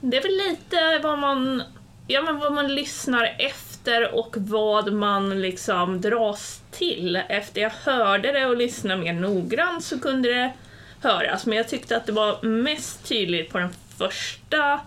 det 0.00 0.16
är 0.16 0.22
väl 0.22 0.50
lite 0.50 1.00
vad 1.02 1.18
man, 1.18 1.62
ja, 2.06 2.22
men 2.22 2.38
vad 2.38 2.52
man 2.52 2.74
lyssnar 2.74 3.36
efter 3.38 4.14
och 4.14 4.36
vad 4.38 4.92
man 4.92 5.42
liksom 5.42 6.00
dras 6.00 6.62
till. 6.70 7.16
Efter 7.28 7.60
jag 7.60 7.70
hörde 7.70 8.32
det 8.32 8.46
och 8.46 8.56
lyssnade 8.56 9.02
mer 9.02 9.12
noggrant 9.12 9.84
så 9.84 10.00
kunde 10.00 10.28
det 10.28 10.52
höras, 11.00 11.46
men 11.46 11.56
jag 11.56 11.68
tyckte 11.68 11.96
att 11.96 12.06
det 12.06 12.12
var 12.12 12.42
mest 12.42 13.08
tydligt 13.08 13.50
på 13.50 13.58
den 13.58 13.70
första 13.98 14.80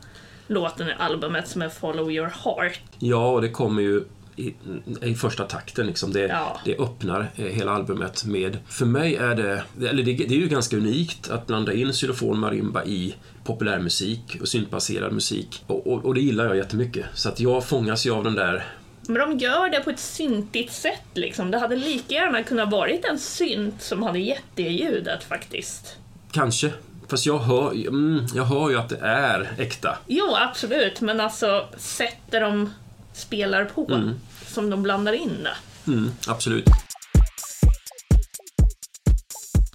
låten 0.48 0.90
i 0.90 0.94
albumet 0.98 1.48
som 1.48 1.62
är 1.62 1.69
Follow 1.69 2.12
your 2.12 2.31
heart. 2.44 2.80
Ja, 3.00 3.30
och 3.30 3.42
det 3.42 3.50
kommer 3.50 3.81
ju 3.81 4.04
i, 4.38 4.54
i 5.01 5.16
första 5.16 5.44
takten. 5.44 5.88
Liksom. 5.88 6.13
Det, 6.13 6.19
Ja. 6.28 6.60
det 6.66 6.78
öppnar 6.80 7.31
eh, 7.36 7.45
hela 7.45 7.72
albumet 7.72 8.25
med... 8.25 8.57
För 8.68 8.86
mig 8.86 9.16
är 9.16 9.36
det... 9.36 9.63
Eller 9.89 10.04
det, 10.04 10.13
det 10.13 10.36
är 10.36 10.39
ju 10.39 10.48
ganska 10.48 10.78
unikt 10.78 11.30
att 11.30 11.48
blanda 11.48 11.74
in 11.74 11.92
xylofon 11.92 12.39
marimba 12.39 12.84
i 12.84 13.16
populärmusik 13.44 14.38
och 14.42 14.48
syntbaserad 14.48 15.13
musik. 15.13 15.63
Och, 15.68 15.88
och, 15.88 16.06
och 16.06 16.13
det 16.13 16.22
gillar 16.22 16.45
jag 16.45 16.57
jättemycket. 16.57 17.06
Så 17.14 17.30
att 17.30 17.40
jag 17.40 17.66
fångas 17.66 18.06
ju 18.06 18.12
av 18.12 18.23
den 18.23 18.35
där... 18.35 18.66
Men 19.07 19.30
de 19.30 19.38
gör 19.38 19.69
det 19.69 19.80
på 19.80 19.90
ett 19.90 20.00
syntigt 20.00 20.73
sätt 20.73 21.02
liksom. 21.14 21.52
Det 21.52 21.57
hade 21.59 21.76
lika 21.76 22.14
gärna 22.16 22.44
kunnat 22.44 22.71
varit 22.71 23.06
en 23.06 23.19
synt 23.19 23.81
som 23.81 24.04
hade 24.04 24.19
gett 24.19 24.44
det 24.56 24.64
ljudet 24.69 25.23
faktiskt. 25.23 25.97
Kanske. 26.31 26.71
Fast 27.07 27.26
jag 27.26 27.40
hör, 27.40 27.71
mm, 27.88 28.26
jag 28.35 28.44
hör 28.44 28.69
ju 28.69 28.78
att 28.78 28.90
det 28.90 29.00
är 29.02 29.50
äkta. 29.57 29.97
Jo, 30.07 30.35
absolut, 30.35 31.02
men 31.02 31.19
alltså 31.19 31.68
sättet 31.78 32.42
de 32.42 32.73
spelar 33.14 33.66
på, 33.66 34.12
som 34.57 34.69
de 34.69 34.83
blandar 34.83 35.14
in 35.14 35.44
det. 35.44 35.56
Mm, 35.92 36.11
absolut. 36.28 36.66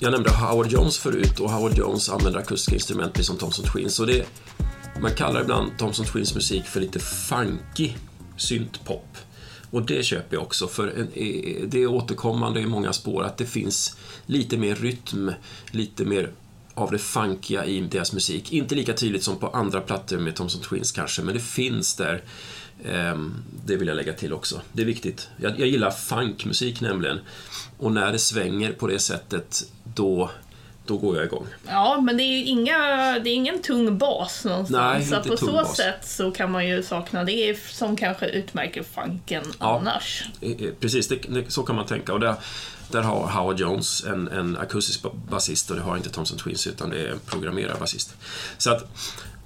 Jag 0.01 0.13
nämnde 0.13 0.31
Howard 0.31 0.67
Jones 0.73 0.99
förut 0.99 1.41
och 1.41 1.51
Howard 1.51 1.79
Jones 1.79 2.09
använder 2.09 2.41
akustiska 2.41 2.75
instrument 2.75 3.13
precis 3.13 3.27
som 3.27 3.39
Thompson 3.39 3.65
Twins. 3.65 4.01
Och 4.01 4.07
det, 4.07 4.27
man 5.01 5.15
kallar 5.15 5.41
ibland 5.41 5.79
Thompson 5.79 6.07
Twins 6.07 6.35
musik 6.35 6.65
för 6.65 6.81
lite 6.81 6.99
funky 6.99 7.93
syntpop. 8.37 9.17
Och 9.71 9.83
det 9.87 10.03
köper 10.05 10.37
jag 10.37 10.43
också, 10.43 10.69
för 10.69 10.89
en- 10.89 11.11
det 11.71 11.83
är 11.83 11.87
återkommande 11.87 12.61
i 12.61 12.67
många 12.67 12.93
spår 12.93 13.23
att 13.25 13.39
det 13.39 13.47
finns 13.47 13.97
lite 14.27 14.57
mer 14.57 14.75
rytm, 14.75 15.33
lite 15.71 16.05
mer 16.05 16.31
av 16.75 16.91
det 16.91 16.99
funkiga 16.99 17.65
i 17.65 17.81
deras 17.81 18.13
musik. 18.13 18.53
Inte 18.53 18.75
lika 18.75 18.93
tydligt 18.95 19.23
som 19.25 19.39
på 19.39 19.49
andra 19.49 19.81
plattor 19.81 20.19
med 20.19 20.37
Thompson 20.37 20.61
Twins 20.63 20.93
kanske, 20.93 21.23
men 21.23 21.35
det 21.35 21.41
finns 21.41 21.97
där. 21.97 22.23
Ehm, 22.89 23.35
Det 23.67 23.77
vill 23.77 23.89
jag 23.89 23.97
lägga 23.97 24.13
till 24.13 24.33
också. 24.33 24.61
Det 24.73 24.83
är 24.83 24.87
viktigt. 24.87 25.29
Jag, 25.37 25.61
jag 25.61 25.69
gillar 25.69 25.91
funkmusik 25.91 26.81
nämligen. 26.81 27.21
Och 27.79 27.93
när 27.93 28.13
det 28.13 28.19
svänger 28.19 28.73
på 28.73 28.87
det 28.87 28.99
sättet, 28.99 29.63
då, 29.85 30.31
då 30.87 30.97
går 30.99 31.17
jag 31.17 31.25
igång. 31.25 31.47
Ja, 31.69 32.01
men 32.01 32.17
det 32.17 32.23
är 32.23 32.39
ju 32.39 32.45
inga, 32.45 32.79
det 33.25 33.31
är 33.31 33.35
ingen 33.35 33.63
tung 33.63 33.99
bas 33.99 34.45
någonstans. 34.45 34.71
Nej, 34.99 35.07
så 35.07 35.17
inte 35.17 35.29
på 35.29 35.37
tung 35.37 35.49
så 35.49 35.55
bas. 35.55 35.77
sätt 35.77 35.99
så 36.09 36.31
kan 36.31 36.51
man 36.53 36.69
ju 36.69 36.83
sakna 36.83 37.25
det 37.25 37.59
som 37.71 37.97
kanske 37.97 38.27
utmärker 38.27 38.83
funken 38.83 39.43
Ja. 39.59 39.79
annars. 39.81 40.25
Eh, 40.41 40.51
eh, 40.51 40.71
Precis, 40.81 41.09
det, 41.09 41.17
det, 41.29 41.51
så 41.53 41.63
kan 41.63 41.77
man 41.77 41.87
tänka. 41.87 42.13
Och 42.13 42.21
där, 42.21 42.35
där 42.91 43.03
har 43.03 43.27
Howard 43.27 43.61
Jones 43.61 44.05
en, 44.05 44.29
en 44.29 44.57
akustisk 44.57 45.03
ba- 45.03 45.15
basist 45.31 45.71
och 45.71 45.77
det 45.77 45.83
har 45.83 45.97
inte 45.97 46.11
Thompson 46.11 46.39
Twins 46.39 46.67
utan 46.67 46.91
det 46.91 47.01
är 47.07 47.11
en 47.11 47.21
programmerad 47.27 47.79
basist. 47.79 48.15
Så 48.59 48.71
att 48.71 48.83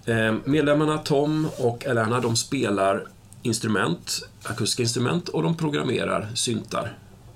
eh, 0.06 0.34
medlemmarna 0.44 0.98
Tom 0.98 1.48
och 1.58 1.86
Alana 1.86 2.20
de 2.20 2.36
spelar 2.36 3.06
instrument, 3.46 4.28
akustiska 4.42 4.82
instrument 4.82 5.28
och 5.28 5.42
de 5.42 5.56
programmerar 5.56 6.28
syntar. 6.34 6.92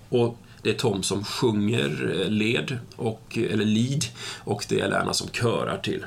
Och 0.08 0.38
det 0.62 0.70
är 0.70 0.74
Tom 0.74 1.02
som 1.02 1.24
sjunger 1.24 2.20
eh, 2.20 2.28
led, 2.30 2.78
och, 2.96 3.38
eller 3.50 3.64
lead 3.64 4.04
och 4.44 4.64
det 4.68 4.80
är 4.80 4.84
Alana 4.84 5.12
som 5.14 5.28
körar 5.28 5.78
till. 5.78 6.04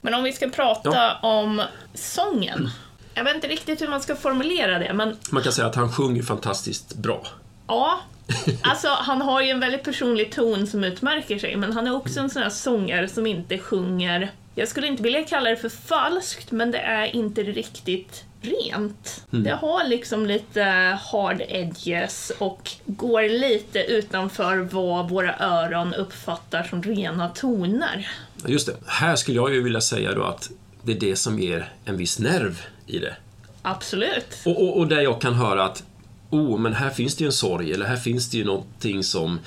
Men 0.00 0.14
om 0.14 0.22
vi 0.24 0.32
ska 0.32 0.48
prata 0.48 1.14
om 1.22 1.62
sången. 1.94 2.70
Jag 3.14 3.24
vet 3.24 3.34
inte 3.34 3.48
riktigt 3.48 3.82
hur 3.82 3.88
man 3.88 4.00
ska 4.00 4.16
formulera 4.16 4.78
det, 4.78 4.92
men 4.94 5.16
Man 5.30 5.42
kan 5.42 5.52
säga 5.52 5.66
att 5.66 5.74
han 5.74 5.92
sjunger 5.92 6.22
fantastiskt 6.22 6.94
bra. 6.94 7.26
ja. 7.66 8.00
Alltså, 8.62 8.88
han 8.88 9.22
har 9.22 9.40
ju 9.40 9.50
en 9.50 9.60
väldigt 9.60 9.84
personlig 9.84 10.32
ton 10.32 10.66
som 10.66 10.84
utmärker 10.84 11.38
sig, 11.38 11.56
men 11.56 11.72
han 11.72 11.86
är 11.86 11.94
också 11.96 12.20
en 12.20 12.30
sån 12.30 12.42
här 12.42 12.50
sångare 12.50 13.08
som 13.08 13.26
inte 13.26 13.58
sjunger 13.58 14.30
jag 14.60 14.68
skulle 14.68 14.86
inte 14.86 15.02
vilja 15.02 15.24
kalla 15.24 15.50
det 15.50 15.56
för 15.56 15.68
falskt, 15.68 16.50
men 16.50 16.70
det 16.70 16.78
är 16.78 17.16
inte 17.16 17.42
riktigt 17.42 18.24
rent. 18.40 19.24
Mm. 19.32 19.44
Det 19.44 19.50
har 19.50 19.88
liksom 19.88 20.26
lite 20.26 20.62
hard 21.02 21.42
edges 21.48 22.32
och 22.38 22.70
går 22.86 23.28
lite 23.28 23.78
utanför 23.78 24.56
vad 24.56 25.08
våra 25.08 25.36
öron 25.38 25.94
uppfattar 25.94 26.62
som 26.62 26.82
rena 26.82 27.28
toner. 27.28 28.08
Just 28.46 28.66
det. 28.66 28.74
Här 28.86 29.16
skulle 29.16 29.36
jag 29.36 29.54
ju 29.54 29.62
vilja 29.62 29.80
säga 29.80 30.14
då 30.14 30.24
att 30.24 30.50
det 30.82 30.92
är 30.92 31.00
det 31.00 31.16
som 31.16 31.38
ger 31.38 31.72
en 31.84 31.96
viss 31.96 32.18
nerv 32.18 32.60
i 32.86 32.98
det. 32.98 33.16
Absolut. 33.62 34.38
Och, 34.44 34.62
och, 34.62 34.78
och 34.78 34.86
där 34.86 35.00
jag 35.00 35.20
kan 35.20 35.34
höra 35.34 35.64
att 35.64 35.82
oh, 36.30 36.58
men 36.58 36.72
här 36.72 36.90
finns 36.90 37.16
det 37.16 37.24
ju 37.24 37.26
en 37.26 37.32
sorg, 37.32 37.72
eller 37.72 37.86
här 37.86 37.96
finns 37.96 38.30
det 38.30 38.36
ju 38.36 38.44
någonting 38.44 39.04
som, 39.04 39.38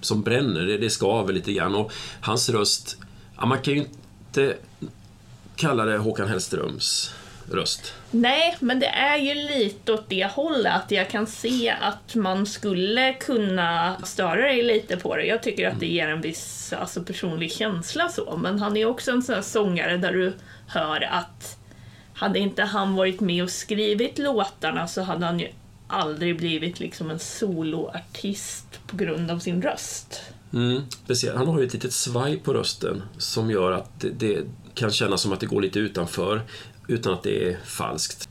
som 0.00 0.22
bränner, 0.22 0.60
det, 0.60 0.78
det 0.78 0.90
skaver 0.90 1.32
lite 1.32 1.52
grann. 1.52 1.74
Och 1.74 1.92
hans 2.20 2.48
röst, 2.48 2.96
ja, 3.36 3.46
man 3.46 3.58
kan 3.58 3.74
ju 3.74 3.80
inte 3.80 3.98
kalla 5.56 5.84
det 5.84 5.98
Håkan 5.98 6.28
Hellströms 6.28 7.14
röst. 7.52 7.94
Nej, 8.10 8.56
men 8.60 8.80
det 8.80 8.86
är 8.86 9.16
ju 9.16 9.34
lite 9.34 9.92
åt 9.92 10.08
det 10.08 10.26
hållet 10.32 10.72
att 10.74 10.90
jag 10.90 11.10
kan 11.10 11.26
se 11.26 11.70
att 11.80 12.14
man 12.14 12.46
skulle 12.46 13.12
kunna 13.12 13.96
störa 14.04 14.42
dig 14.42 14.62
lite 14.62 14.96
på 14.96 15.16
det. 15.16 15.24
Jag 15.24 15.42
tycker 15.42 15.68
att 15.68 15.80
det 15.80 15.86
ger 15.86 16.08
en 16.08 16.20
viss 16.20 16.72
alltså, 16.72 17.02
personlig 17.02 17.52
känsla 17.52 18.08
så, 18.08 18.36
men 18.36 18.58
han 18.58 18.76
är 18.76 18.86
också 18.86 19.10
en 19.10 19.22
sån 19.22 19.34
här 19.34 19.42
sångare 19.42 19.96
där 19.96 20.12
du 20.12 20.32
hör 20.66 21.08
att 21.10 21.58
hade 22.14 22.38
inte 22.38 22.62
han 22.62 22.94
varit 22.94 23.20
med 23.20 23.42
och 23.42 23.50
skrivit 23.50 24.18
låtarna 24.18 24.88
så 24.88 25.02
hade 25.02 25.26
han 25.26 25.40
ju 25.40 25.48
aldrig 25.86 26.36
blivit 26.36 26.80
liksom 26.80 27.10
en 27.10 27.18
soloartist 27.18 28.80
på 28.86 28.96
grund 28.96 29.30
av 29.30 29.38
sin 29.38 29.62
röst. 29.62 30.22
Mm, 30.52 30.82
speciellt. 31.04 31.38
Han 31.38 31.46
har 31.46 31.60
ju 31.60 31.66
ett 31.66 31.72
litet 31.72 31.92
svaj 31.92 32.38
på 32.38 32.54
rösten 32.54 33.02
som 33.18 33.50
gör 33.50 33.72
att 33.72 34.00
det, 34.00 34.10
det 34.10 34.46
kan 34.74 34.90
kännas 34.90 35.20
som 35.20 35.32
att 35.32 35.40
det 35.40 35.46
går 35.46 35.60
lite 35.60 35.78
utanför 35.78 36.42
utan 36.88 37.12
att 37.12 37.22
det 37.22 37.48
är 37.48 37.58
falskt. 37.64 38.28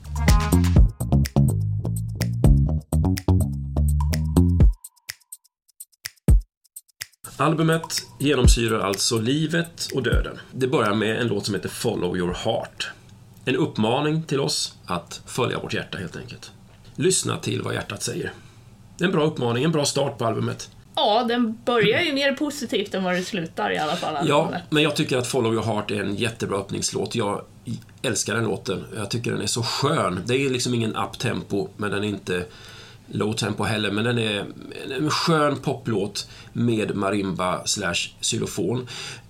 Albumet 7.40 8.08
genomsyrar 8.20 8.80
alltså 8.80 9.20
livet 9.20 9.90
och 9.94 10.04
döden. 10.04 10.38
Det 10.52 10.68
börjar 10.68 10.94
med 10.94 11.22
en 11.22 11.28
låt 11.28 11.46
som 11.46 11.56
heter 11.56 11.70
Follow 11.70 12.18
your 12.18 12.34
heart. 12.34 12.92
En 13.46 13.56
uppmaning 13.56 14.24
till 14.24 14.40
oss 14.40 14.76
att 14.86 15.22
följa 15.26 15.60
vårt 15.60 15.74
hjärta 15.74 15.98
helt 15.98 16.16
enkelt. 16.16 16.52
Lyssna 16.96 17.38
till 17.38 17.62
vad 17.62 17.74
hjärtat 17.74 18.04
säger. 18.04 18.34
En 19.00 19.12
bra 19.12 19.26
uppmaning, 19.26 19.64
en 19.64 19.72
bra 19.72 19.86
start 19.86 20.18
på 20.18 20.26
albumet. 20.26 20.70
Ja, 20.98 21.26
den 21.28 21.58
börjar 21.66 22.02
ju 22.02 22.14
mer 22.14 22.32
positivt 22.32 22.94
än 22.94 23.04
vad 23.04 23.14
det 23.14 23.24
slutar 23.24 23.72
i 23.72 23.78
alla 23.78 23.96
fall. 23.96 24.28
Ja, 24.28 24.54
men 24.70 24.84
jag 24.84 24.96
tycker 24.96 25.18
att 25.18 25.28
Follow 25.28 25.54
Your 25.54 25.66
Heart 25.66 25.92
är 25.92 26.04
en 26.04 26.16
jättebra 26.16 26.58
öppningslåt. 26.58 27.16
Jag 27.16 27.42
älskar 28.02 28.36
den 28.36 28.44
låten. 28.44 28.86
Jag 28.96 29.10
tycker 29.10 29.32
den 29.32 29.42
är 29.42 29.48
så 29.48 29.64
skön. 29.64 30.24
Det 30.26 30.36
är 30.36 30.50
liksom 30.50 30.74
ingen 30.74 30.96
up-tempo, 30.96 31.68
men 31.78 31.92
den 31.92 32.04
är 32.04 32.08
inte 32.08 32.46
low 33.08 33.34
tempo 33.34 33.64
heller. 33.64 33.92
Men 33.92 34.04
den 34.04 34.20
är 34.20 34.46
en 34.98 35.10
skön 35.10 35.58
poplåt 35.58 36.30
med 36.54 36.96
marimba 36.96 37.66
slash 37.66 38.10
xylofon. 38.22 38.88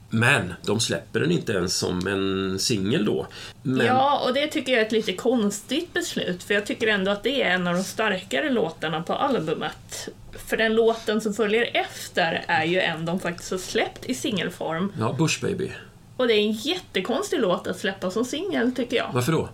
Men 0.10 0.54
de 0.66 0.80
släpper 0.80 1.20
den 1.20 1.32
inte 1.32 1.54
ens 1.54 1.78
som 1.78 2.08
en 2.08 2.60
singel 2.60 3.06
då. 3.06 3.28
Men... 3.62 3.88
Ja, 3.88 4.22
och 4.28 4.34
det 4.34 4.48
tycker 4.48 4.72
jag 4.72 4.82
är 4.82 4.86
ett 4.86 4.92
lite 4.92 5.14
konstigt 5.14 5.94
beslut, 5.94 6.44
för 6.44 6.54
jag 6.54 6.66
tycker 6.66 6.88
ändå 6.88 7.12
att 7.12 7.24
det 7.24 7.44
är 7.44 7.50
en 7.50 7.68
av 7.68 7.74
de 7.76 7.84
starkare 7.84 8.50
låtarna 8.50 9.04
på 9.04 9.14
albumet. 9.14 10.10
För 10.48 10.58
den 10.58 10.76
låten 10.76 11.22
som 11.22 11.34
följer 11.34 11.70
efter 11.74 12.46
är 12.48 12.66
ju 12.66 12.80
en 12.80 13.06
de 13.06 13.20
faktiskt 13.20 13.52
har 13.52 13.58
släppt 13.58 14.06
i 14.06 14.14
singelform. 14.14 14.94
Ja, 15.00 15.16
Bush 15.18 15.42
Baby. 15.42 15.72
Och 16.18 16.28
det 16.28 16.34
är 16.34 16.40
en 16.40 16.52
jättekonstig 16.52 17.40
låt 17.40 17.68
att 17.68 17.80
släppa 17.80 18.12
som 18.12 18.26
singel, 18.26 18.76
tycker 18.76 18.98
jag. 18.98 19.10
Varför 19.14 19.32
då? 19.32 19.50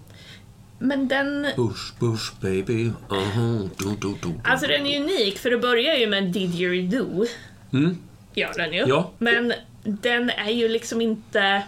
Men 0.79 1.07
den... 1.07 1.47
Bush, 1.55 1.99
Bush 1.99 2.33
Baby, 2.41 2.91
uh-huh, 3.09 3.69
do, 3.77 3.95
do, 3.99 4.15
do, 4.21 4.29
Alltså 4.43 4.67
den 4.67 4.85
är 4.85 5.01
unik, 5.01 5.37
för 5.37 5.49
det 5.49 5.57
börjar 5.57 5.95
ju 5.95 6.07
med 6.07 6.23
Did 6.23 6.55
You 6.55 6.87
Do. 6.87 7.25
Mm. 7.73 7.97
Gör 8.33 8.53
den 8.57 8.73
ju. 8.73 8.85
Ja. 8.87 9.11
Men 9.17 9.53
den 9.83 10.29
är 10.29 10.51
ju 10.51 10.67
liksom 10.67 11.01
inte... 11.01 11.63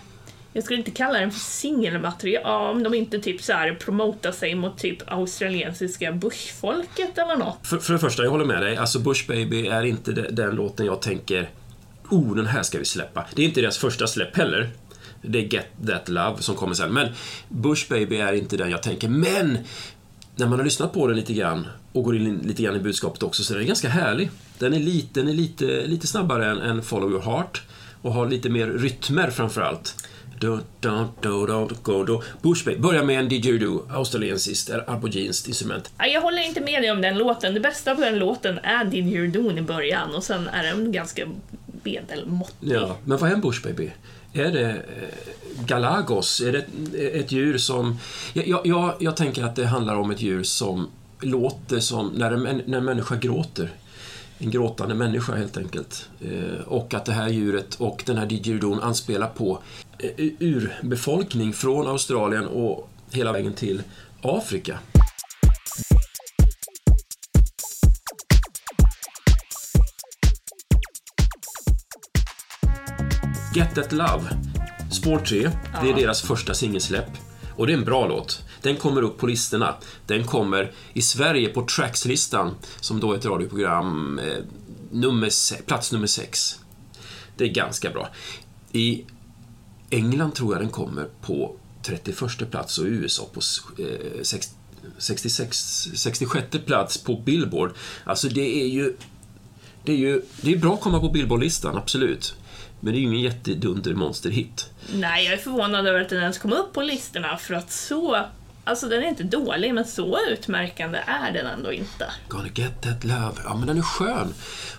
Jag 0.54 0.64
skulle 0.64 0.80
inte 0.80 0.92
kalla 0.92 1.20
den 1.20 1.32
för 1.32 1.40
singelmaterial 1.40 2.76
om 2.76 2.84
de 2.84 2.94
inte 2.94 3.20
typ 3.20 3.42
så 3.42 3.54
här 3.54 3.74
promotar 3.74 4.32
sig 4.32 4.56
mot 4.56 4.78
typ 4.78 5.12
australiensiska 5.12 6.12
bushfolket 6.12 7.18
eller 7.18 7.36
något. 7.36 7.68
För, 7.68 7.78
för 7.78 7.94
det 7.94 8.00
första, 8.00 8.24
jag 8.24 8.32
håller 8.32 8.46
med 8.46 8.62
dig. 8.62 8.78
Alltså 8.78 9.00
Bush 9.00 9.28
Baby 9.28 9.68
är 9.68 9.84
inte 9.84 10.12
den 10.12 10.56
låten 10.56 10.86
jag 10.86 11.02
tänker 11.02 11.50
Oh, 12.10 12.36
den 12.36 12.46
här 12.46 12.64
ska 12.64 12.80
vi 12.80 12.86
släppa. 12.86 13.26
Det 13.36 13.42
är 13.42 13.46
inte 13.46 13.62
deras 13.62 13.78
första 13.78 14.08
släpp 14.08 14.38
heller. 14.38 14.70
Det 15.22 15.40
är 15.40 15.44
Get 15.44 15.68
That 15.88 16.10
Love 16.10 16.42
som 16.42 16.56
kommer 16.56 16.74
sen. 16.74 16.94
Men 16.94 17.08
Bush 17.50 17.90
Baby 17.90 18.18
är 18.18 18.34
inte 18.34 18.58
den 18.58 18.70
jag 18.72 18.84
tänker. 18.84 19.10
Men 19.10 19.58
när 20.36 20.48
man 20.48 20.60
har 20.60 20.64
lyssnat 20.64 20.94
på 20.94 21.08
den 21.08 21.16
lite 21.16 21.34
grann 21.34 21.68
och 21.92 22.04
går 22.04 22.16
in 22.16 22.38
lite 22.38 22.64
grann 22.64 22.76
i 22.76 22.80
budskapet 22.80 23.24
också 23.24 23.44
så 23.44 23.54
är 23.54 23.58
den 23.58 23.68
ganska 23.68 23.90
härlig. 23.90 24.32
Den 24.60 24.74
är 24.74 24.80
lite, 24.80 25.20
den 25.20 25.30
är 25.30 25.34
lite, 25.34 25.66
lite 25.88 26.08
snabbare 26.08 26.52
än, 26.52 26.62
än 26.62 26.84
Follow 26.84 27.12
Your 27.12 27.22
Heart 27.22 27.62
och 28.06 28.14
har 28.14 28.30
lite 28.30 28.50
mer 28.50 28.68
rytmer 28.68 29.30
framför 29.30 29.62
allt. 29.62 30.08
Do, 30.40 30.60
do, 30.80 31.06
do, 31.22 31.46
do, 31.46 31.70
go, 31.84 32.04
do. 32.04 32.22
Bush 32.42 32.66
Baby 32.66 32.80
börjar 32.80 33.04
med 33.04 33.20
en 33.20 33.30
didgeridoo, 33.30 33.88
australiensiskt, 33.92 34.70
eller 34.70 34.90
aboriginskt 34.90 35.48
instrument. 35.48 35.92
Jag 35.98 36.22
håller 36.22 36.42
inte 36.48 36.62
med 36.62 36.82
dig 36.82 36.92
om 36.92 37.02
den 37.02 37.18
låten. 37.18 37.54
Det 37.54 37.60
bästa 37.60 37.96
på 37.96 38.02
den 38.02 38.20
låten 38.20 38.58
är 38.64 38.86
Did 38.86 39.08
You 39.08 39.28
Do 39.28 39.52
i 39.58 39.62
början 39.62 40.16
och 40.16 40.24
sen 40.24 40.48
är 40.48 40.64
den 40.64 40.92
ganska 40.92 41.28
medelmåttig. 41.84 42.72
Ja, 42.72 42.98
men 43.06 43.18
vad 43.18 43.30
är 43.30 43.34
en 43.34 43.42
Bush 43.42 43.64
Baby? 43.64 43.92
Är 44.34 44.52
det 44.52 44.70
eh, 44.70 44.76
Galagos? 45.66 46.42
Är 46.42 46.52
det 46.52 46.66
ett, 47.20 47.32
djur 47.32 47.58
som... 47.58 47.98
Jag, 48.34 48.62
jag- 48.66 48.96
jag, 49.00 49.16
tänker 49.18 49.44
att 49.44 49.56
det 49.56 49.66
handlar 49.66 49.96
om 49.96 50.12
ett 50.12 50.22
djur 50.22 50.44
som 50.44 50.88
låter 51.20 51.80
som 51.80 52.08
när 52.08 52.32
en, 52.32 52.62
när 52.66 52.78
en 52.78 52.86
människa 52.86 53.16
gråter. 53.16 53.70
En 54.38 54.52
gråtande 54.52 54.96
människa 54.96 55.36
helt 55.36 55.58
enkelt. 55.58 56.10
Eh, 56.22 56.68
och 56.68 56.94
att 56.94 57.06
det 57.06 57.12
här 57.12 57.30
djuret 57.30 57.76
och 57.76 58.04
den 58.06 58.18
här 58.18 58.26
didgeridon 58.26 58.80
anspelar 58.80 59.28
på 59.28 59.60
eh, 60.00 60.10
urbefolkning 60.40 61.54
från 61.54 61.88
Australien 61.88 62.46
och 62.46 62.90
hela 63.12 63.32
vägen 63.32 63.54
till 63.54 63.84
Afrika. 64.22 64.80
Get 73.56 73.76
That 73.76 73.92
Love, 73.92 74.24
spår 74.92 75.20
3, 75.20 75.50
det 75.82 75.90
är 75.90 75.96
deras 75.96 76.22
första 76.22 76.54
singelsläpp. 76.54 77.10
Och 77.56 77.68
det 77.68 77.74
är 77.74 77.78
en 77.78 77.86
bra 77.86 78.08
låt. 78.08 78.44
Den 78.66 78.78
kommer 78.78 79.02
upp 79.02 79.18
på 79.18 79.28
listorna. 79.28 79.76
Den 80.08 80.24
kommer 80.28 80.72
i 80.94 81.02
Sverige 81.02 81.50
på 81.50 81.66
Trackslistan 81.66 82.56
som 82.80 83.00
då 83.00 83.14
är 83.14 83.18
ett 83.18 83.26
radioprogram, 83.26 84.20
eh, 84.20 84.44
nummer, 84.92 85.62
plats 85.66 85.92
nummer 85.92 86.08
6. 86.08 86.60
Det 87.38 87.44
är 87.44 87.50
ganska 87.50 87.90
bra. 87.90 88.10
I 88.72 89.04
England 89.90 90.32
tror 90.36 90.54
jag 90.54 90.62
den 90.62 90.70
kommer 90.70 91.08
på 91.22 91.56
31 91.82 92.52
plats 92.52 92.78
och 92.78 92.88
i 92.88 92.90
USA 92.90 93.30
på 93.34 93.42
eh, 93.82 94.22
sex- 94.24 94.56
66, 94.98 95.88
66 95.96 96.48
plats 96.66 96.98
på 96.98 97.16
Billboard. 97.16 97.72
Alltså 98.04 98.30
det 98.30 98.62
är 98.64 98.68
ju... 98.68 98.96
Det 99.84 99.92
är 99.92 99.98
ju 99.98 100.22
det 100.42 100.54
är 100.54 100.58
bra 100.58 100.74
att 100.74 100.82
komma 100.82 101.00
på 101.00 101.10
Billboard-listan, 101.10 101.78
absolut. 101.78 102.36
Men 102.80 102.94
det 102.94 103.00
är 103.00 103.02
ju 103.02 103.08
ingen 103.08 103.22
jättedunder 103.22 103.94
monsterhit. 103.94 104.70
Nej, 104.94 105.26
jag 105.26 105.34
är 105.34 105.38
förvånad 105.38 105.88
över 105.88 106.02
att 106.02 106.10
den 106.10 106.22
ens 106.22 106.38
kom 106.38 106.54
upp 106.54 106.74
på 106.74 106.82
listorna 106.82 107.38
för 107.38 107.54
att 107.54 107.72
så... 107.72 108.26
Alltså 108.68 108.88
den 108.88 109.04
är 109.04 109.08
inte 109.08 109.24
dålig, 109.24 109.74
men 109.74 109.86
så 109.86 110.20
utmärkande 110.30 111.00
är 111.08 111.32
den 111.32 111.46
ändå 111.46 111.74
inte. 111.74 112.12
Gonna 112.28 112.48
get 112.56 112.82
that 112.82 113.04
love. 113.04 113.34
Ja, 113.44 113.56
men 113.56 113.68
den 113.68 113.78
är 113.78 113.82
skön. 113.82 114.34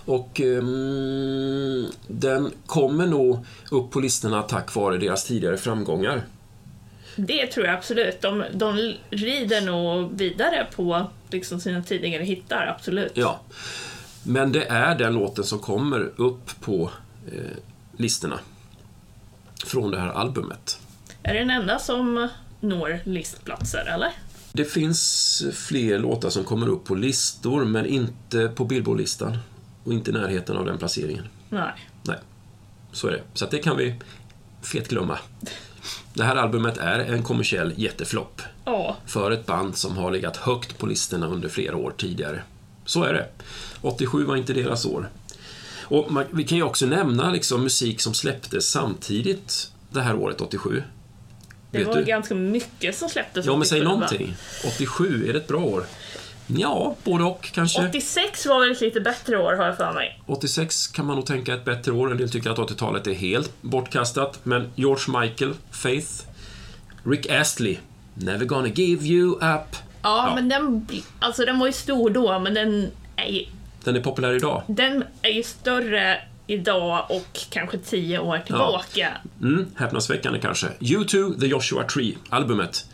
Och 0.05 0.41
ehm, 0.41 1.85
den 2.07 2.51
kommer 2.65 3.07
nog 3.07 3.45
upp 3.71 3.91
på 3.91 3.99
listorna 3.99 4.41
tack 4.41 4.75
vare 4.75 4.97
deras 4.97 5.23
tidigare 5.23 5.57
framgångar. 5.57 6.23
Det 7.15 7.47
tror 7.47 7.65
jag 7.65 7.75
absolut. 7.75 8.21
De, 8.21 8.43
de 8.53 8.93
rider 9.09 9.61
nog 9.61 10.17
vidare 10.17 10.67
på 10.75 11.09
liksom 11.29 11.59
sina 11.59 11.83
tidigare 11.83 12.23
hittar, 12.23 12.67
absolut. 12.67 13.11
Ja. 13.15 13.39
Men 14.23 14.51
det 14.51 14.65
är 14.65 14.95
den 14.95 15.13
låten 15.13 15.43
som 15.43 15.59
kommer 15.59 16.11
upp 16.15 16.61
på 16.61 16.91
eh, 17.31 17.57
listorna 17.97 18.39
från 19.65 19.91
det 19.91 19.99
här 19.99 20.09
albumet. 20.09 20.79
Är 21.23 21.33
det 21.33 21.39
den 21.39 21.49
enda 21.49 21.79
som 21.79 22.27
når 22.59 22.99
listplatser, 23.03 23.85
eller? 23.85 24.11
Det 24.53 24.65
finns 24.65 25.43
fler 25.53 25.99
låtar 25.99 26.29
som 26.29 26.43
kommer 26.43 26.67
upp 26.67 26.85
på 26.85 26.95
listor, 26.95 27.65
men 27.65 27.85
inte 27.85 28.47
på 28.47 28.65
Billboard-listan. 28.65 29.37
Och 29.83 29.93
inte 29.93 30.11
i 30.11 30.13
närheten 30.13 30.57
av 30.57 30.65
den 30.65 30.77
placeringen. 30.77 31.27
Nej. 31.49 31.71
Nej, 32.03 32.17
så 32.91 33.07
är 33.07 33.11
det. 33.11 33.21
Så 33.33 33.45
det 33.45 33.59
kan 33.59 33.77
vi 33.77 33.95
fet 34.61 34.87
glömma. 34.87 35.17
Det 36.13 36.23
här 36.23 36.35
albumet 36.35 36.77
är 36.77 36.99
en 36.99 37.23
kommersiell 37.23 37.73
jätteflopp 37.77 38.41
Ja, 38.65 38.97
för 39.05 39.31
ett 39.31 39.45
band 39.45 39.77
som 39.77 39.97
har 39.97 40.11
legat 40.11 40.37
högt 40.37 40.77
på 40.77 40.85
listorna 40.85 41.27
under 41.27 41.49
flera 41.49 41.75
år 41.75 41.93
tidigare. 41.97 42.43
Så 42.85 43.03
är 43.03 43.13
det. 43.13 43.27
87 43.81 44.23
var 44.23 44.35
inte 44.35 44.53
deras 44.53 44.85
år. 44.85 45.09
Och 45.81 46.11
man, 46.11 46.25
vi 46.31 46.43
kan 46.43 46.57
ju 46.57 46.63
också 46.63 46.85
nämna 46.85 47.31
liksom 47.31 47.63
musik 47.63 48.01
som 48.01 48.13
släpptes 48.13 48.69
samtidigt 48.69 49.71
det 49.89 50.01
här 50.01 50.15
året, 50.15 50.41
87. 50.41 50.83
Det 51.71 51.77
Vet 51.77 51.87
var 51.87 51.95
du? 51.95 52.03
ganska 52.03 52.35
mycket 52.35 52.95
som 52.97 53.09
släpptes 53.09 53.45
Ja, 53.45 53.55
men 53.57 53.67
säg 53.67 53.79
87, 53.81 53.85
va? 53.85 53.91
någonting. 53.93 54.35
87, 54.67 55.29
är 55.29 55.33
det 55.33 55.39
ett 55.39 55.47
bra 55.47 55.59
år? 55.63 55.83
Ja, 56.47 56.95
både 57.03 57.23
och 57.23 57.49
kanske. 57.53 57.87
86 57.87 58.45
var 58.45 58.59
väl 58.59 58.71
ett 58.71 58.81
lite 58.81 59.01
bättre 59.01 59.37
år 59.37 59.53
har 59.53 59.65
jag 59.65 59.77
för 59.77 59.93
mig. 59.93 60.19
86 60.25 60.87
kan 60.87 61.05
man 61.05 61.15
nog 61.15 61.25
tänka 61.25 61.53
ett 61.53 61.65
bättre 61.65 61.91
år. 61.91 62.11
En 62.11 62.17
del 62.17 62.29
tycker 62.29 62.49
att 62.49 62.57
80-talet 62.57 63.07
är 63.07 63.13
helt 63.13 63.51
bortkastat. 63.61 64.39
Men 64.43 64.71
George 64.75 65.19
Michael, 65.21 65.53
Faith, 65.71 66.07
Rick 67.03 67.31
Astley, 67.31 67.77
Never 68.13 68.45
gonna 68.45 68.67
give 68.67 69.05
you 69.05 69.31
up. 69.35 69.41
Ja, 69.41 69.67
Ja. 70.01 70.31
men 70.35 70.49
den, 70.49 70.87
alltså 71.19 71.45
den 71.45 71.59
var 71.59 71.67
ju 71.67 71.73
stor 71.73 72.09
då, 72.09 72.39
men 72.39 72.53
den 72.53 72.91
är, 73.15 73.25
ju- 73.31 73.45
Den 73.83 73.95
är 73.95 74.01
populär 74.01 74.33
idag. 74.33 74.63
den 74.67 75.03
är 75.21 75.29
ju 75.29 75.43
större 75.43 76.21
idag 76.47 77.05
och 77.09 77.39
kanske 77.49 77.77
tio 77.77 78.19
år 78.19 78.37
tillbaka. 78.37 79.17
Mm, 79.41 79.65
häpnadsväckande 79.75 80.39
kanske. 80.39 80.67
U2, 80.79 81.39
The 81.39 81.47
Joshua 81.47 81.83
Tree, 81.83 82.15
albumet. 82.29 82.85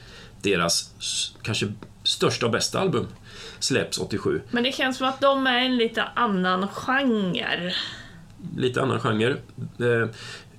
Deras 0.42 0.92
kanske 1.42 1.74
största 2.04 2.46
och 2.46 2.52
bästa 2.52 2.80
album. 2.80 3.08
Släpps 3.60 3.98
87. 3.98 4.42
Men 4.52 4.64
det 4.64 4.72
känns 4.72 4.98
som 4.98 5.08
att 5.08 5.22
de 5.22 5.48
är 5.48 5.58
en 5.58 5.78
lite 5.78 6.04
annan 6.04 6.68
genre. 6.68 7.74
Lite 8.58 8.82
annan 8.82 9.00
genre. 9.00 9.32
Eh, 9.80 10.10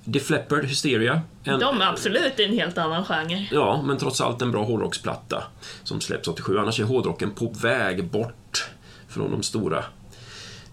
Def 0.04 0.30
Leppard, 0.30 0.64
Hysteria. 0.64 1.22
En, 1.44 1.60
De 1.60 1.80
är 1.80 1.86
absolut 1.86 2.40
en 2.40 2.52
helt 2.52 2.78
annan 2.78 3.04
genre. 3.04 3.48
Ja, 3.50 3.82
men 3.82 3.98
trots 3.98 4.20
allt 4.20 4.42
en 4.42 4.50
bra 4.50 4.64
hårdrocksplatta 4.64 5.44
som 5.82 6.00
släpps 6.00 6.28
87. 6.28 6.58
Annars 6.58 6.80
är 6.80 6.84
hårdrocken 6.84 7.30
på 7.30 7.52
väg 7.62 8.04
bort 8.10 8.68
från 9.08 9.30
de 9.30 9.42
stora. 9.42 9.84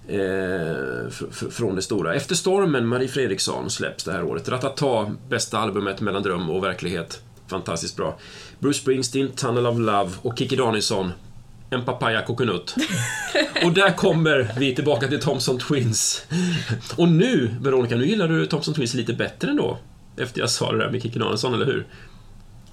Eh, 0.08 0.15
fr- 1.10 1.31
fr- 1.31 1.50
från 1.50 1.75
det 1.75 1.81
stora. 1.81 2.15
Efter 2.15 2.36
stormen, 2.36 2.88
Marie 2.88 3.08
Fredriksson 3.08 3.70
släpps 3.70 4.03
det 4.03 4.12
här 4.12 4.24
året. 4.24 4.50
Ratata, 4.50 5.12
bästa 5.29 5.58
albumet 5.60 6.01
mellan 6.01 6.24
dröm 6.24 6.50
och 6.50 6.63
verklighet. 6.63 7.22
Fantastiskt 7.48 7.98
bra. 7.98 8.17
Bruce 8.60 8.79
Springsteen, 8.79 9.31
Tunnel 9.31 9.65
of 9.67 9.77
Love 9.79 10.12
och 10.22 10.38
Kikki 10.38 10.55
Danielsson, 10.55 11.12
En 11.70 11.86
papaya 11.86 12.22
coconut. 12.25 12.75
och 13.65 13.72
där 13.74 13.91
kommer 13.91 14.51
vi 14.60 14.75
tillbaka 14.75 15.08
till 15.08 15.20
Thompson 15.22 15.60
Twins. 15.60 16.25
Och 16.96 17.08
nu, 17.08 17.55
Veronica, 17.62 17.96
nu 17.96 18.05
gillar 18.08 18.27
du 18.27 18.46
Thompson 18.46 18.74
Twins 18.74 18.93
lite 18.93 19.13
bättre 19.13 19.50
ändå. 19.51 19.77
Efter 20.17 20.39
jag 20.39 20.50
sa 20.50 20.72
det 20.72 20.77
där 20.77 20.89
med 20.91 21.01
Kikki 21.01 21.20
Danielsson, 21.20 21.53
eller 21.53 21.65
hur? 21.65 21.88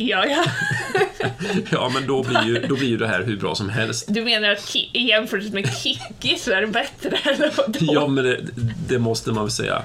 Ja, 0.00 0.26
ja. 0.26 0.44
Ja, 1.70 1.90
men 1.94 2.06
då 2.06 2.22
blir, 2.22 2.42
ju, 2.42 2.66
då 2.68 2.76
blir 2.76 2.88
ju 2.88 2.96
det 2.96 3.08
här 3.08 3.22
hur 3.22 3.36
bra 3.36 3.54
som 3.54 3.68
helst. 3.68 4.04
Du 4.08 4.24
menar 4.24 4.48
att 4.48 4.76
i 4.76 5.08
jämförelse 5.08 5.54
med 5.54 5.72
Kikki 5.76 6.38
så 6.38 6.52
är 6.52 6.60
det 6.60 6.66
bättre, 6.66 7.16
eller 7.24 7.52
vadå? 7.56 7.78
Ja, 7.80 8.06
men 8.06 8.24
det, 8.24 8.40
det 8.88 8.98
måste 8.98 9.32
man 9.32 9.44
väl 9.44 9.50
säga. 9.50 9.82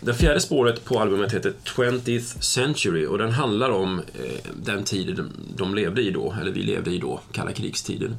Det 0.00 0.14
fjärde 0.14 0.40
spåret 0.40 0.84
på 0.84 1.00
albumet 1.00 1.34
heter 1.34 1.52
20th 1.64 2.40
Century 2.40 3.06
och 3.06 3.18
den 3.18 3.30
handlar 3.30 3.70
om 3.70 3.98
eh, 3.98 4.50
den 4.64 4.84
tiden 4.84 5.16
de, 5.16 5.32
de 5.56 5.74
levde 5.74 6.02
i 6.02 6.10
då, 6.10 6.34
eller 6.40 6.52
vi 6.52 6.62
levde 6.62 6.90
i 6.90 6.98
då, 6.98 7.20
kalla 7.32 7.52
krigstiden. 7.52 8.16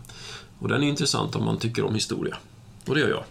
Och 0.59 0.67
den 0.67 0.83
är 0.83 0.87
intressant 0.87 1.35
om 1.35 1.45
man 1.45 1.59
tycker 1.59 1.85
om 1.85 1.95
historia. 1.95 2.37
Och 2.87 2.95
det 2.95 3.01
gör 3.01 3.09
jag. 3.09 3.23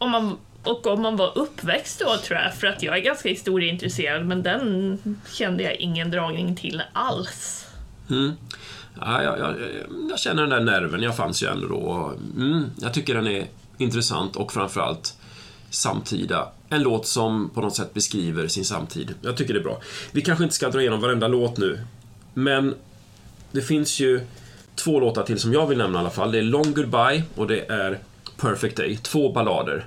Om 0.00 0.10
man, 0.10 0.38
och 0.62 0.86
om 0.86 1.02
man 1.02 1.16
var 1.16 1.38
uppväxt 1.38 2.00
då 2.00 2.16
tror 2.16 2.38
jag, 2.38 2.54
för 2.54 2.66
att 2.66 2.82
jag 2.82 2.96
är 2.96 3.00
ganska 3.00 3.28
historieintresserad, 3.28 4.26
men 4.26 4.42
den 4.42 4.98
kände 5.32 5.62
jag 5.62 5.74
ingen 5.74 6.10
dragning 6.10 6.56
till 6.56 6.82
alls. 6.92 7.66
Mm. 8.10 8.32
Ja, 9.00 9.22
jag, 9.22 9.38
jag, 9.38 9.54
jag 10.10 10.18
känner 10.18 10.46
den 10.46 10.50
där 10.50 10.72
nerven, 10.72 11.02
jag 11.02 11.16
fanns 11.16 11.42
ju 11.42 11.46
ändå 11.46 11.68
då. 11.68 12.12
Mm, 12.36 12.64
jag 12.80 12.94
tycker 12.94 13.14
den 13.14 13.26
är 13.26 13.46
intressant 13.78 14.36
och 14.36 14.52
framförallt 14.52 15.16
samtida. 15.70 16.48
En 16.68 16.82
låt 16.82 17.06
som 17.06 17.50
på 17.50 17.60
något 17.60 17.76
sätt 17.76 17.94
beskriver 17.94 18.48
sin 18.48 18.64
samtid. 18.64 19.14
Jag 19.22 19.36
tycker 19.36 19.54
det 19.54 19.60
är 19.60 19.64
bra. 19.64 19.80
Vi 20.12 20.22
kanske 20.22 20.44
inte 20.44 20.56
ska 20.56 20.70
dra 20.70 20.80
igenom 20.80 21.00
varenda 21.00 21.28
låt 21.28 21.58
nu, 21.58 21.84
men 22.34 22.74
det 23.52 23.62
finns 23.62 24.00
ju 24.00 24.20
två 24.74 25.00
låtar 25.00 25.22
till 25.22 25.38
som 25.38 25.52
jag 25.52 25.66
vill 25.66 25.78
nämna 25.78 25.98
i 25.98 26.00
alla 26.00 26.10
fall. 26.10 26.32
Det 26.32 26.38
är 26.38 26.42
Long 26.42 26.74
Goodbye 26.74 27.22
och 27.34 27.46
det 27.46 27.70
är 27.70 27.98
Perfect 28.40 28.76
Day. 28.76 28.96
Två 28.96 29.32
ballader. 29.32 29.84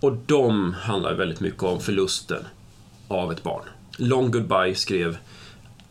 Och 0.00 0.16
de 0.26 0.74
handlar 0.74 1.14
väldigt 1.14 1.40
mycket 1.40 1.62
om 1.62 1.80
förlusten 1.80 2.44
av 3.08 3.32
ett 3.32 3.42
barn. 3.42 3.62
Long 3.96 4.30
Goodbye 4.30 4.74
skrev 4.74 5.18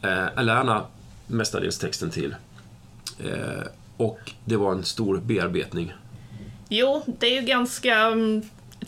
eh, 0.02 0.28
Alana 0.36 0.86
mestadels 1.28 1.80
texten 1.80 2.10
till. 2.10 2.36
Eh, 3.24 3.68
och 3.98 4.32
det 4.46 4.58
var 4.58 4.72
en 4.72 4.84
stor 4.84 5.18
bearbetning. 5.18 5.94
Jo, 6.70 7.04
det 7.20 7.28
är 7.28 7.42
ju 7.42 7.48
ganska 7.48 7.96
mm, 7.96 8.42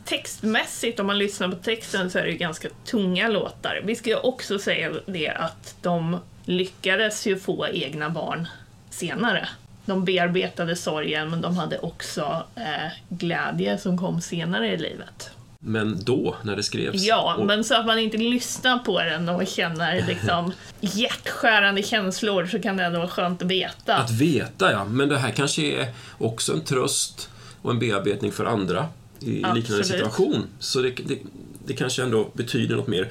textmässigt, 0.06 1.00
om 1.00 1.08
man 1.08 1.18
lyssnar 1.18 1.50
på 1.50 1.56
texten, 1.56 2.12
så 2.12 2.20
är 2.20 2.24
det 2.24 2.32
ju 2.32 2.38
ganska 2.38 2.70
tunga 2.86 3.28
låtar. 3.28 3.82
Vi 3.86 3.96
ska 3.96 4.10
ju 4.10 4.16
också 4.16 4.60
säga 4.60 4.92
det 5.06 5.30
att 5.30 5.76
de 5.82 6.18
lyckades 6.46 7.28
ju 7.28 7.40
få 7.40 7.68
egna 7.68 8.10
barn 8.10 8.48
senare. 8.90 9.50
De 9.88 10.06
bearbetade 10.06 10.76
sorgen, 10.76 11.30
men 11.30 11.42
de 11.42 11.58
hade 11.58 11.80
också 11.80 12.44
eh, 12.56 12.92
glädje 13.10 13.78
som 13.78 13.98
kom 13.98 14.22
senare 14.22 14.68
i 14.68 14.78
livet. 14.78 15.32
Men 15.60 16.04
då, 16.04 16.36
när 16.44 16.56
det 16.56 16.64
skrevs. 16.64 17.04
Ja, 17.04 17.36
och, 17.38 17.46
men 17.46 17.64
så 17.64 17.76
att 17.76 17.86
man 17.86 18.00
inte 18.00 18.18
lyssnar 18.18 18.80
på 18.80 19.00
den 19.00 19.30
och 19.30 19.48
känner 19.48 20.06
liksom 20.08 20.52
hjärtskärande 20.82 21.84
känslor 21.84 22.46
så 22.46 22.60
kan 22.62 22.78
det 22.78 22.84
ändå 22.84 23.00
vara 23.00 23.10
skönt 23.10 23.42
att 23.42 23.48
veta. 23.48 23.96
Att 23.96 24.12
veta, 24.12 24.72
ja. 24.72 24.86
Men 24.86 25.10
det 25.10 25.18
här 25.18 25.32
kanske 25.32 25.62
är 25.62 25.88
också 26.18 26.54
en 26.54 26.62
tröst 26.62 27.30
och 27.62 27.72
en 27.72 27.80
bearbetning 27.80 28.32
för 28.32 28.46
andra 28.46 28.88
i 29.20 29.26
liknande 29.26 29.60
Absolut. 29.60 29.88
situation. 29.88 30.48
Så 30.60 30.82
det, 30.82 30.90
det, 30.90 31.18
det 31.66 31.74
kanske 31.74 32.04
ändå 32.04 32.30
betyder 32.34 32.76
något 32.76 32.88
mer. 32.88 33.10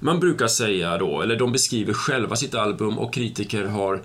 Man 0.00 0.20
brukar 0.20 0.48
säga 0.48 0.98
då, 0.98 1.22
eller 1.22 1.36
de 1.36 1.52
beskriver 1.52 1.92
själva 1.92 2.36
sitt 2.36 2.54
album 2.54 2.98
och 2.98 3.14
kritiker 3.14 3.64
har 3.64 4.02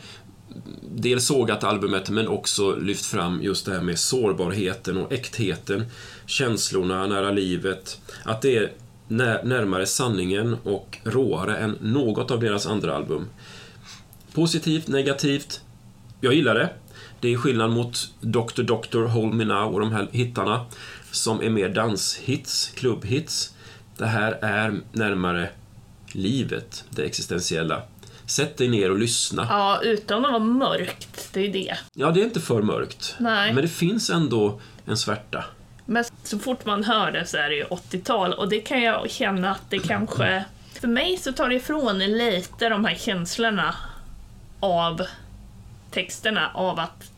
dels 0.81 1.25
sågat 1.25 1.63
albumet 1.63 2.09
men 2.09 2.27
också 2.27 2.75
lyft 2.75 3.05
fram 3.05 3.41
just 3.43 3.65
det 3.65 3.71
här 3.71 3.81
med 3.81 3.99
sårbarheten 3.99 4.97
och 4.97 5.11
äktheten, 5.11 5.85
känslorna 6.25 7.07
nära 7.07 7.31
livet. 7.31 8.01
Att 8.23 8.41
det 8.41 8.57
är 8.57 8.71
närmare 9.07 9.85
sanningen 9.85 10.57
och 10.63 10.97
råare 11.03 11.57
än 11.57 11.77
något 11.81 12.31
av 12.31 12.39
deras 12.39 12.67
andra 12.67 12.95
album. 12.95 13.27
Positivt, 14.33 14.87
negativt. 14.87 15.61
Jag 16.21 16.33
gillar 16.33 16.55
det. 16.55 16.69
Det 17.19 17.33
är 17.33 17.37
skillnad 17.37 17.71
mot 17.71 18.11
Dr. 18.21 18.61
Doctor, 18.63 19.07
Hold 19.07 19.33
Me 19.33 19.45
Now 19.45 19.73
och 19.73 19.79
de 19.79 19.91
här 19.91 20.07
hittarna 20.11 20.65
som 21.11 21.41
är 21.41 21.49
mer 21.49 21.69
danshits, 21.69 22.71
klubbhits. 22.75 23.53
Det 23.97 24.05
här 24.05 24.31
är 24.41 24.81
närmare 24.91 25.49
livet, 26.11 26.83
det 26.89 27.03
existentiella. 27.03 27.81
Sätt 28.25 28.57
dig 28.57 28.67
ner 28.67 28.91
och 28.91 28.99
lyssna. 28.99 29.47
Ja, 29.49 29.79
utan 29.83 30.25
att 30.25 30.31
vara 30.31 30.43
mörkt, 30.43 31.29
det 31.33 31.39
är 31.39 31.43
ju 31.43 31.51
det. 31.51 31.77
Ja, 31.93 32.11
det 32.11 32.21
är 32.21 32.23
inte 32.23 32.41
för 32.41 32.61
mörkt. 32.61 33.15
Nej. 33.19 33.53
Men 33.53 33.61
det 33.61 33.69
finns 33.69 34.09
ändå 34.09 34.59
en 34.85 34.97
svärta. 34.97 35.45
Men 35.85 36.03
så 36.23 36.39
fort 36.39 36.65
man 36.65 36.83
hör 36.83 37.11
det 37.11 37.25
så 37.25 37.37
är 37.37 37.49
det 37.49 37.55
ju 37.55 37.63
80-tal 37.63 38.33
och 38.33 38.49
det 38.49 38.59
kan 38.59 38.81
jag 38.81 39.11
känna 39.11 39.51
att 39.51 39.69
det 39.69 39.79
kanske... 39.79 40.45
För 40.81 40.87
mig 40.87 41.17
så 41.17 41.31
tar 41.31 41.49
det 41.49 41.55
ifrån 41.55 41.99
lite 41.99 42.69
de 42.69 42.85
här 42.85 42.95
känslorna 42.95 43.75
av 44.59 45.01
texterna, 45.91 46.51
av 46.53 46.79
att 46.79 47.11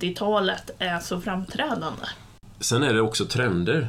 80-talet 0.00 0.70
är 0.78 0.98
så 0.98 1.20
framträdande. 1.20 2.06
Sen 2.60 2.82
är 2.82 2.94
det 2.94 3.00
också 3.00 3.24
trender. 3.24 3.88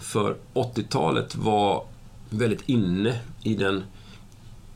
För 0.00 0.36
80-talet 0.54 1.34
var 1.34 1.84
väldigt 2.30 2.68
inne 2.68 3.18
i 3.42 3.54
den 3.54 3.84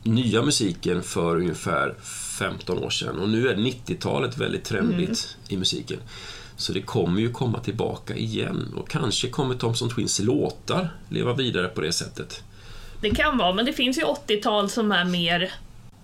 nya 0.07 0.41
musiken 0.41 1.03
för 1.03 1.35
ungefär 1.35 1.95
15 2.39 2.77
år 2.77 2.89
sedan. 2.89 3.19
Och 3.19 3.29
nu 3.29 3.49
är 3.49 3.55
90-talet 3.55 4.37
väldigt 4.37 4.63
trendigt 4.63 5.37
i 5.49 5.57
musiken. 5.57 5.99
Så 6.55 6.73
det 6.73 6.81
kommer 6.81 7.21
ju 7.21 7.31
komma 7.31 7.59
tillbaka 7.59 8.15
igen. 8.15 8.73
Och 8.77 8.89
kanske 8.89 9.27
kommer 9.27 9.55
Thompson 9.55 9.89
Twins 9.89 10.19
låtar 10.19 10.89
leva 11.09 11.33
vidare 11.33 11.67
på 11.67 11.81
det 11.81 11.91
sättet. 11.91 12.43
Det 13.01 13.09
kan 13.09 13.37
vara, 13.37 13.53
men 13.53 13.65
det 13.65 13.73
finns 13.73 13.97
ju 13.97 14.01
80-tal 14.01 14.69
som 14.69 14.91
är 14.91 15.05
mer 15.05 15.51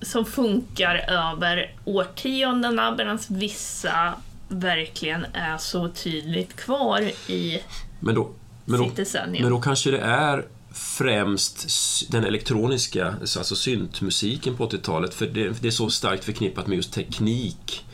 som 0.01 0.25
funkar 0.25 0.95
över 0.95 1.75
årtiondena 1.85 2.95
medan 2.95 3.19
vissa 3.29 4.13
verkligen 4.47 5.25
är 5.33 5.57
så 5.57 5.89
tydligt 5.89 6.55
kvar 6.55 7.01
i 7.27 7.61
Men 7.99 8.15
då, 8.15 8.29
men 8.65 8.79
då, 8.79 8.85
sitt 8.85 8.95
decennium. 8.95 9.43
men 9.43 9.51
då 9.51 9.61
kanske 9.61 9.91
det 9.91 9.99
är 9.99 10.45
främst 10.73 11.67
den 12.11 12.23
elektroniska, 12.23 13.15
alltså 13.21 13.55
syntmusiken 13.55 14.57
på 14.57 14.69
80-talet, 14.69 15.13
för 15.13 15.27
det, 15.27 15.61
det 15.61 15.67
är 15.67 15.71
så 15.71 15.89
starkt 15.89 16.23
förknippat 16.23 16.67
med 16.67 16.75
just 16.75 16.93
teknik. 16.93 17.85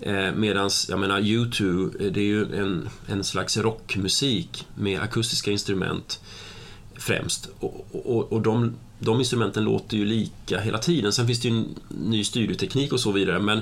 Eh, 0.00 0.32
Medan, 0.34 0.70
jag 0.88 0.98
menar, 0.98 1.20
U2, 1.20 1.84
eh, 2.04 2.12
det 2.12 2.20
är 2.20 2.24
ju 2.24 2.56
en, 2.56 2.88
en 3.06 3.24
slags 3.24 3.56
rockmusik 3.56 4.66
med 4.74 5.00
akustiska 5.00 5.50
instrument 5.50 6.20
främst. 6.96 7.48
Och, 7.60 7.86
och, 7.92 8.32
och 8.32 8.40
de, 8.40 8.74
de 8.98 9.18
instrumenten 9.18 9.64
låter 9.64 9.96
ju 9.96 10.04
lika 10.04 10.60
hela 10.60 10.78
tiden. 10.78 11.12
Sen 11.12 11.26
finns 11.26 11.40
det 11.40 11.48
ju 11.48 11.54
en 11.54 11.74
ny 11.88 12.24
studioteknik 12.24 12.92
och 12.92 13.00
så 13.00 13.12
vidare, 13.12 13.38
men 13.38 13.60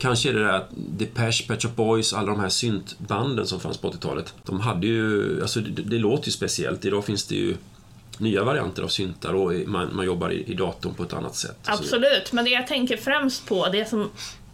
Kanske 0.00 0.28
är 0.28 0.32
det 0.32 0.44
där 0.44 0.52
att 0.52 0.68
Depeche, 0.76 1.44
Pet 1.48 1.62
Shop 1.62 1.68
Boys, 1.76 2.12
alla 2.12 2.26
de 2.26 2.40
här 2.40 2.48
syntbanden 2.48 3.46
som 3.46 3.60
fanns 3.60 3.78
på 3.78 3.90
80-talet. 3.90 4.34
De 4.44 4.60
hade 4.60 4.86
ju, 4.86 5.38
alltså 5.42 5.60
det, 5.60 5.82
det 5.82 5.98
låter 5.98 6.26
ju 6.26 6.32
speciellt. 6.32 6.84
Idag 6.84 7.04
finns 7.04 7.24
det 7.26 7.34
ju 7.34 7.56
nya 8.18 8.44
varianter 8.44 8.82
av 8.82 8.88
syntar 8.88 9.32
och 9.34 9.52
man, 9.68 9.96
man 9.96 10.06
jobbar 10.06 10.30
i, 10.30 10.44
i 10.46 10.54
datorn 10.54 10.94
på 10.94 11.02
ett 11.02 11.12
annat 11.12 11.36
sätt. 11.36 11.58
Absolut, 11.64 12.32
men 12.32 12.44
det 12.44 12.50
jag 12.50 12.66
tänker 12.66 12.96
främst 12.96 13.46
på, 13.46 13.68
det 13.68 13.88
som 13.88 14.10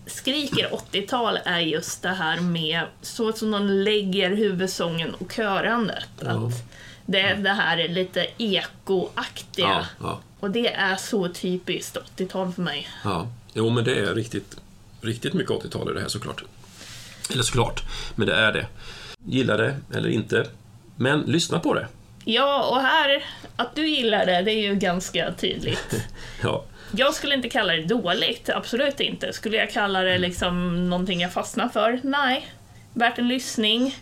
skriker 0.06 0.70
80-tal 0.92 1.38
är 1.44 1.60
just 1.60 2.02
det 2.02 2.08
här 2.08 2.40
med 2.40 2.80
så 3.02 3.32
som 3.32 3.50
de 3.50 3.66
lägger 3.66 4.30
huvudsången 4.30 5.14
och 5.14 5.32
körandet. 5.32 6.04
Ja. 6.20 6.30
Att 6.30 6.52
det 7.06 7.20
är 7.20 7.36
det 7.36 7.50
här 7.50 7.88
lite 7.88 8.26
ekoaktiga. 8.38 9.66
Ja, 9.66 9.86
ja, 10.00 10.20
Och 10.40 10.50
det 10.50 10.74
är 10.74 10.96
så 10.96 11.28
typiskt 11.28 11.96
80-tal 12.16 12.52
för 12.52 12.62
mig. 12.62 12.88
ja. 13.04 13.28
Jo, 13.58 13.70
men 13.70 13.84
det 13.84 13.98
är 13.98 14.14
riktigt, 14.14 14.56
riktigt 15.00 15.34
mycket 15.34 15.50
80-tal 15.52 15.90
i 15.90 15.94
det 15.94 16.00
här 16.00 16.08
såklart. 16.08 16.42
Eller 17.32 17.42
såklart, 17.42 17.82
men 18.14 18.26
det 18.26 18.34
är 18.34 18.52
det. 18.52 18.66
Gillar 19.26 19.58
det 19.58 19.76
eller 19.94 20.08
inte, 20.08 20.46
men 20.96 21.20
lyssna 21.20 21.58
på 21.58 21.74
det. 21.74 21.86
Ja, 22.24 22.64
och 22.70 22.80
här, 22.80 23.24
att 23.56 23.74
du 23.74 23.88
gillar 23.88 24.26
det, 24.26 24.42
det 24.42 24.52
är 24.52 24.62
ju 24.62 24.74
ganska 24.74 25.32
tydligt. 25.32 25.94
Ja, 26.42 26.64
Jag 26.96 27.14
skulle 27.14 27.34
inte 27.34 27.48
kalla 27.48 27.72
det 27.72 27.82
dåligt, 27.82 28.48
absolut 28.48 29.00
inte. 29.00 29.32
Skulle 29.32 29.56
jag 29.56 29.70
kalla 29.70 30.00
det 30.02 30.18
liksom 30.18 30.84
någonting 30.90 31.20
jag 31.20 31.32
fastnar 31.32 31.68
för? 31.68 32.00
Nej. 32.02 32.46
Värt 32.94 33.18
en 33.18 33.28
lyssning. 33.28 33.96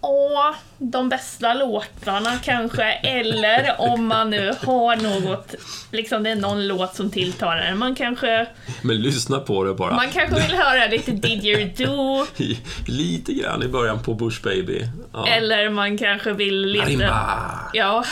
Och 0.00 0.54
de 0.78 1.08
bästa 1.08 1.54
låtarna 1.54 2.32
kanske, 2.44 2.82
eller 2.92 3.74
om 3.78 4.06
man 4.06 4.30
nu 4.30 4.52
har 4.62 4.96
något, 4.96 5.54
liksom 5.92 6.22
det 6.22 6.30
är 6.30 6.36
någon 6.36 6.66
låt 6.66 6.94
som 6.94 7.10
tilltalar 7.10 7.56
en. 7.62 7.78
Man 7.78 7.94
kanske, 7.94 8.46
men 8.82 8.96
lyssna 8.96 9.38
på 9.38 9.64
det 9.64 9.74
bara. 9.74 9.96
man 9.96 10.10
kanske 10.10 10.34
vill 10.34 10.56
höra 10.56 10.86
lite 10.86 11.10
Did 11.10 11.44
You 11.44 11.70
Do, 11.76 12.26
Lite 12.86 13.32
grann 13.32 13.62
i 13.62 13.68
början 13.68 14.02
på 14.02 14.14
Bush 14.14 14.42
Baby. 14.42 14.82
Ja. 15.12 15.26
eller 15.26 15.70
man 15.70 15.98
kanske 15.98 16.32
vill 16.32 16.60
lite... 16.60 16.84
Marimba. 16.84 17.70
Ja, 17.72 18.04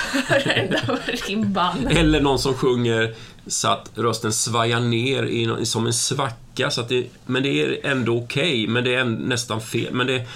rimban. 1.29 1.87
Eller 1.87 2.21
någon 2.21 2.39
som 2.39 2.55
sjunger 2.55 3.15
så 3.47 3.69
att 3.69 3.91
rösten 3.95 4.33
svajar 4.33 4.81
ner 4.81 5.23
i, 5.23 5.67
som 5.67 5.87
en 5.87 5.93
svacka. 5.93 6.71
Så 6.71 6.81
att 6.81 6.89
det, 6.89 7.07
men 7.27 7.43
det 7.43 7.63
är 7.63 7.87
ändå 7.87 8.19
okej, 8.19 8.67
men 8.67 8.85
det 8.85 8.95
är 8.95 9.05
nästan 9.05 9.61
fel. 9.61 9.93
Men 9.93 10.07
det 10.07 10.27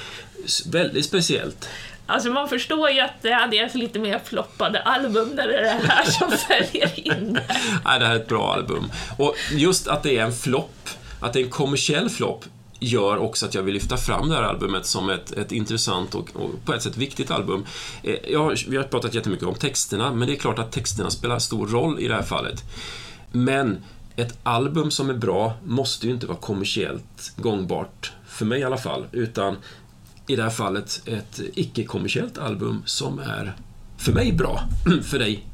väldigt 0.67 1.05
speciellt. 1.05 1.69
Alltså 2.07 2.31
man 2.31 2.49
förstår 2.49 2.91
ju 2.91 3.01
att 3.01 3.23
det 3.23 3.31
är 3.31 3.77
lite 3.79 3.99
mer 3.99 4.19
floppade 4.25 4.83
album 4.83 5.37
där 5.37 5.49
det 5.49 5.59
är 5.59 5.63
det 5.63 5.87
här 5.89 6.05
som 6.05 6.31
följer 6.49 7.09
in. 7.09 7.39
Nej, 7.85 7.99
det 8.01 8.07
här 8.07 8.15
är 8.15 8.21
ett 8.21 8.29
bra 8.29 8.53
album. 8.55 8.93
Och 9.19 9.35
just 9.53 9.89
att 9.89 10.03
det 10.03 10.17
är 10.19 10.25
en 10.25 10.33
flopp, 10.33 10.89
att 11.21 11.33
det 11.33 11.41
är 11.41 11.45
en 11.45 11.51
kommersiell 11.51 12.11
flopp, 12.11 12.45
gör 12.81 13.17
också 13.17 13.47
att 13.47 13.55
jag 13.55 13.63
vill 13.63 13.75
lyfta 13.75 13.97
fram 13.97 14.29
det 14.29 14.35
här 14.35 14.43
albumet 14.43 14.87
som 14.87 15.11
ett, 15.11 15.33
ett 15.33 15.53
intressant 15.53 16.15
och, 16.15 16.31
och 16.35 16.51
på 16.65 16.75
ett 16.75 16.83
sätt 16.83 16.97
viktigt 16.97 17.31
album. 17.31 17.67
Eh, 18.03 18.15
Jag, 18.29 18.45
har- 18.45 18.71
vi 18.71 18.77
har 18.77 18.85
pratat 18.85 19.15
jättemycket 19.15 19.47
om 19.47 19.55
texterna, 19.55 20.13
men 20.13 20.29
det 20.29 20.35
är 20.35 20.39
klart 20.39 20.59
att 20.59 20.73
texterna 20.73 21.11
spelar 21.11 21.39
stor 21.39 21.67
roll 21.67 22.01
i 22.01 22.09
det 22.09 22.15
här 22.15 22.23
fallet. 22.23 22.63
Men 23.33 23.79
ett 24.17 24.39
album 24.43 24.91
som 24.91 25.11
är 25.11 25.15
bra 25.15 25.53
måste 25.65 26.07
ju 26.07 26.13
inte 26.13 26.27
vara 26.27 26.39
kommersiellt 26.39 27.33
gångbart, 27.37 28.13
för 28.29 28.45
mig 28.45 28.61
i 28.61 28.65
alla 28.65 28.77
fall, 28.79 29.05
utan 29.13 29.57
i 30.29 30.37
det 30.37 30.43
här 30.43 30.51
fallet 30.51 31.03
ett 31.07 31.41
icke-kommersiellt 31.55 32.39
album 32.39 32.83
som 32.87 33.19
är, 33.19 33.53
för 33.99 34.13
mig, 34.13 34.33
bra. 34.33 34.61
för 35.03 35.19
dig, 35.19 35.45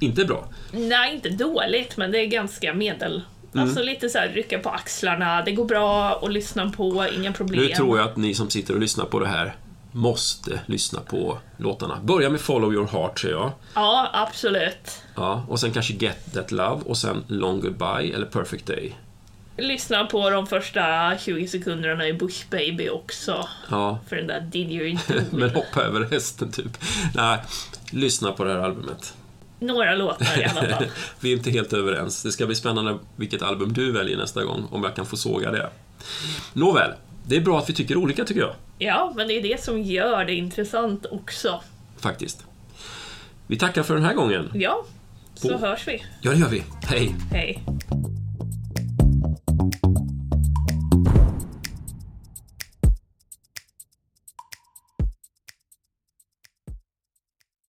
inte 0.00 0.24
bra. 0.24 0.48
Nej, 0.72 1.14
inte 1.14 1.28
dåligt, 1.30 1.96
men 1.96 2.12
det 2.12 2.18
är 2.18 2.26
ganska 2.26 2.74
medel. 2.74 3.22
Alltså 3.56 3.82
lite 3.82 4.08
så 4.08 4.18
här 4.18 4.28
rycka 4.28 4.58
på 4.58 4.70
axlarna, 4.70 5.42
det 5.42 5.52
går 5.52 5.64
bra 5.64 6.20
att 6.22 6.32
lyssna 6.32 6.70
på, 6.70 7.06
inga 7.16 7.32
problem. 7.32 7.60
Nu 7.60 7.68
tror 7.68 7.98
jag 7.98 8.08
att 8.08 8.16
ni 8.16 8.34
som 8.34 8.50
sitter 8.50 8.74
och 8.74 8.80
lyssnar 8.80 9.04
på 9.04 9.20
det 9.20 9.28
här 9.28 9.56
måste 9.92 10.60
lyssna 10.66 11.00
på 11.00 11.38
låtarna. 11.56 11.98
Börja 12.02 12.30
med 12.30 12.40
Follow 12.40 12.72
Your 12.72 12.86
Heart, 12.86 13.18
säger 13.18 13.34
jag. 13.34 13.52
Ja, 13.74 14.10
absolut. 14.12 15.02
Ja, 15.14 15.46
och 15.48 15.60
sen 15.60 15.72
kanske 15.72 15.94
Get 15.94 16.32
That 16.34 16.52
Love 16.52 16.82
och 16.84 16.96
sen 16.96 17.24
Long 17.28 17.60
Goodbye 17.60 18.14
eller 18.14 18.26
Perfect 18.26 18.66
Day. 18.66 18.94
Lyssna 19.56 20.04
på 20.06 20.30
de 20.30 20.46
första 20.46 21.18
20 21.18 21.48
sekunderna 21.48 22.08
i 22.08 22.12
Bush 22.12 22.44
Baby 22.50 22.88
också. 22.88 23.48
Ja, 23.70 23.98
För 24.08 24.16
den 24.16 24.26
där 24.26 24.40
Did 24.40 24.72
You 24.72 24.98
Do. 25.08 25.14
men 25.36 25.50
hoppa 25.50 25.82
över 25.82 26.00
resten 26.00 26.52
typ. 26.52 26.78
Nej, 27.14 27.38
lyssna 27.90 28.32
på 28.32 28.44
det 28.44 28.52
här 28.52 28.58
albumet. 28.60 29.14
Några 29.58 29.94
låtar 29.94 30.40
i 30.40 30.44
alla 30.44 30.68
fall. 30.74 30.84
Vi 31.20 31.32
är 31.32 31.36
inte 31.36 31.50
helt 31.50 31.72
överens. 31.72 32.22
Det 32.22 32.32
ska 32.32 32.46
bli 32.46 32.54
spännande 32.54 32.98
vilket 33.16 33.42
album 33.42 33.72
du 33.72 33.92
väljer 33.92 34.16
nästa 34.16 34.44
gång, 34.44 34.66
om 34.70 34.84
jag 34.84 34.96
kan 34.96 35.06
få 35.06 35.16
såga 35.16 35.50
det. 35.50 35.70
Nåväl, 36.52 36.90
det 37.26 37.36
är 37.36 37.40
bra 37.40 37.58
att 37.58 37.68
vi 37.70 37.74
tycker 37.74 37.96
olika 37.96 38.24
tycker 38.24 38.40
jag, 38.40 38.54
Ja, 38.78 39.12
men 39.16 39.28
det 39.28 39.34
är 39.34 39.42
det 39.42 39.62
som 39.64 39.82
gör 39.82 40.24
det 40.24 40.34
intressant 40.34 41.06
också. 41.10 41.60
faktiskt. 42.00 42.44
Vi 43.46 43.56
tackar 43.58 43.82
för 43.82 43.94
den 43.94 44.04
här 44.04 44.14
gången. 44.14 44.50
Ja, 44.54 44.84
så 45.34 45.48
På- 45.48 45.58
hörs 45.66 45.88
vi. 45.88 46.04
Ja, 46.20 46.30
det 46.30 46.36
gör 46.38 46.48
vi. 46.48 46.62
Hej! 46.86 47.14
Hej. 47.32 47.62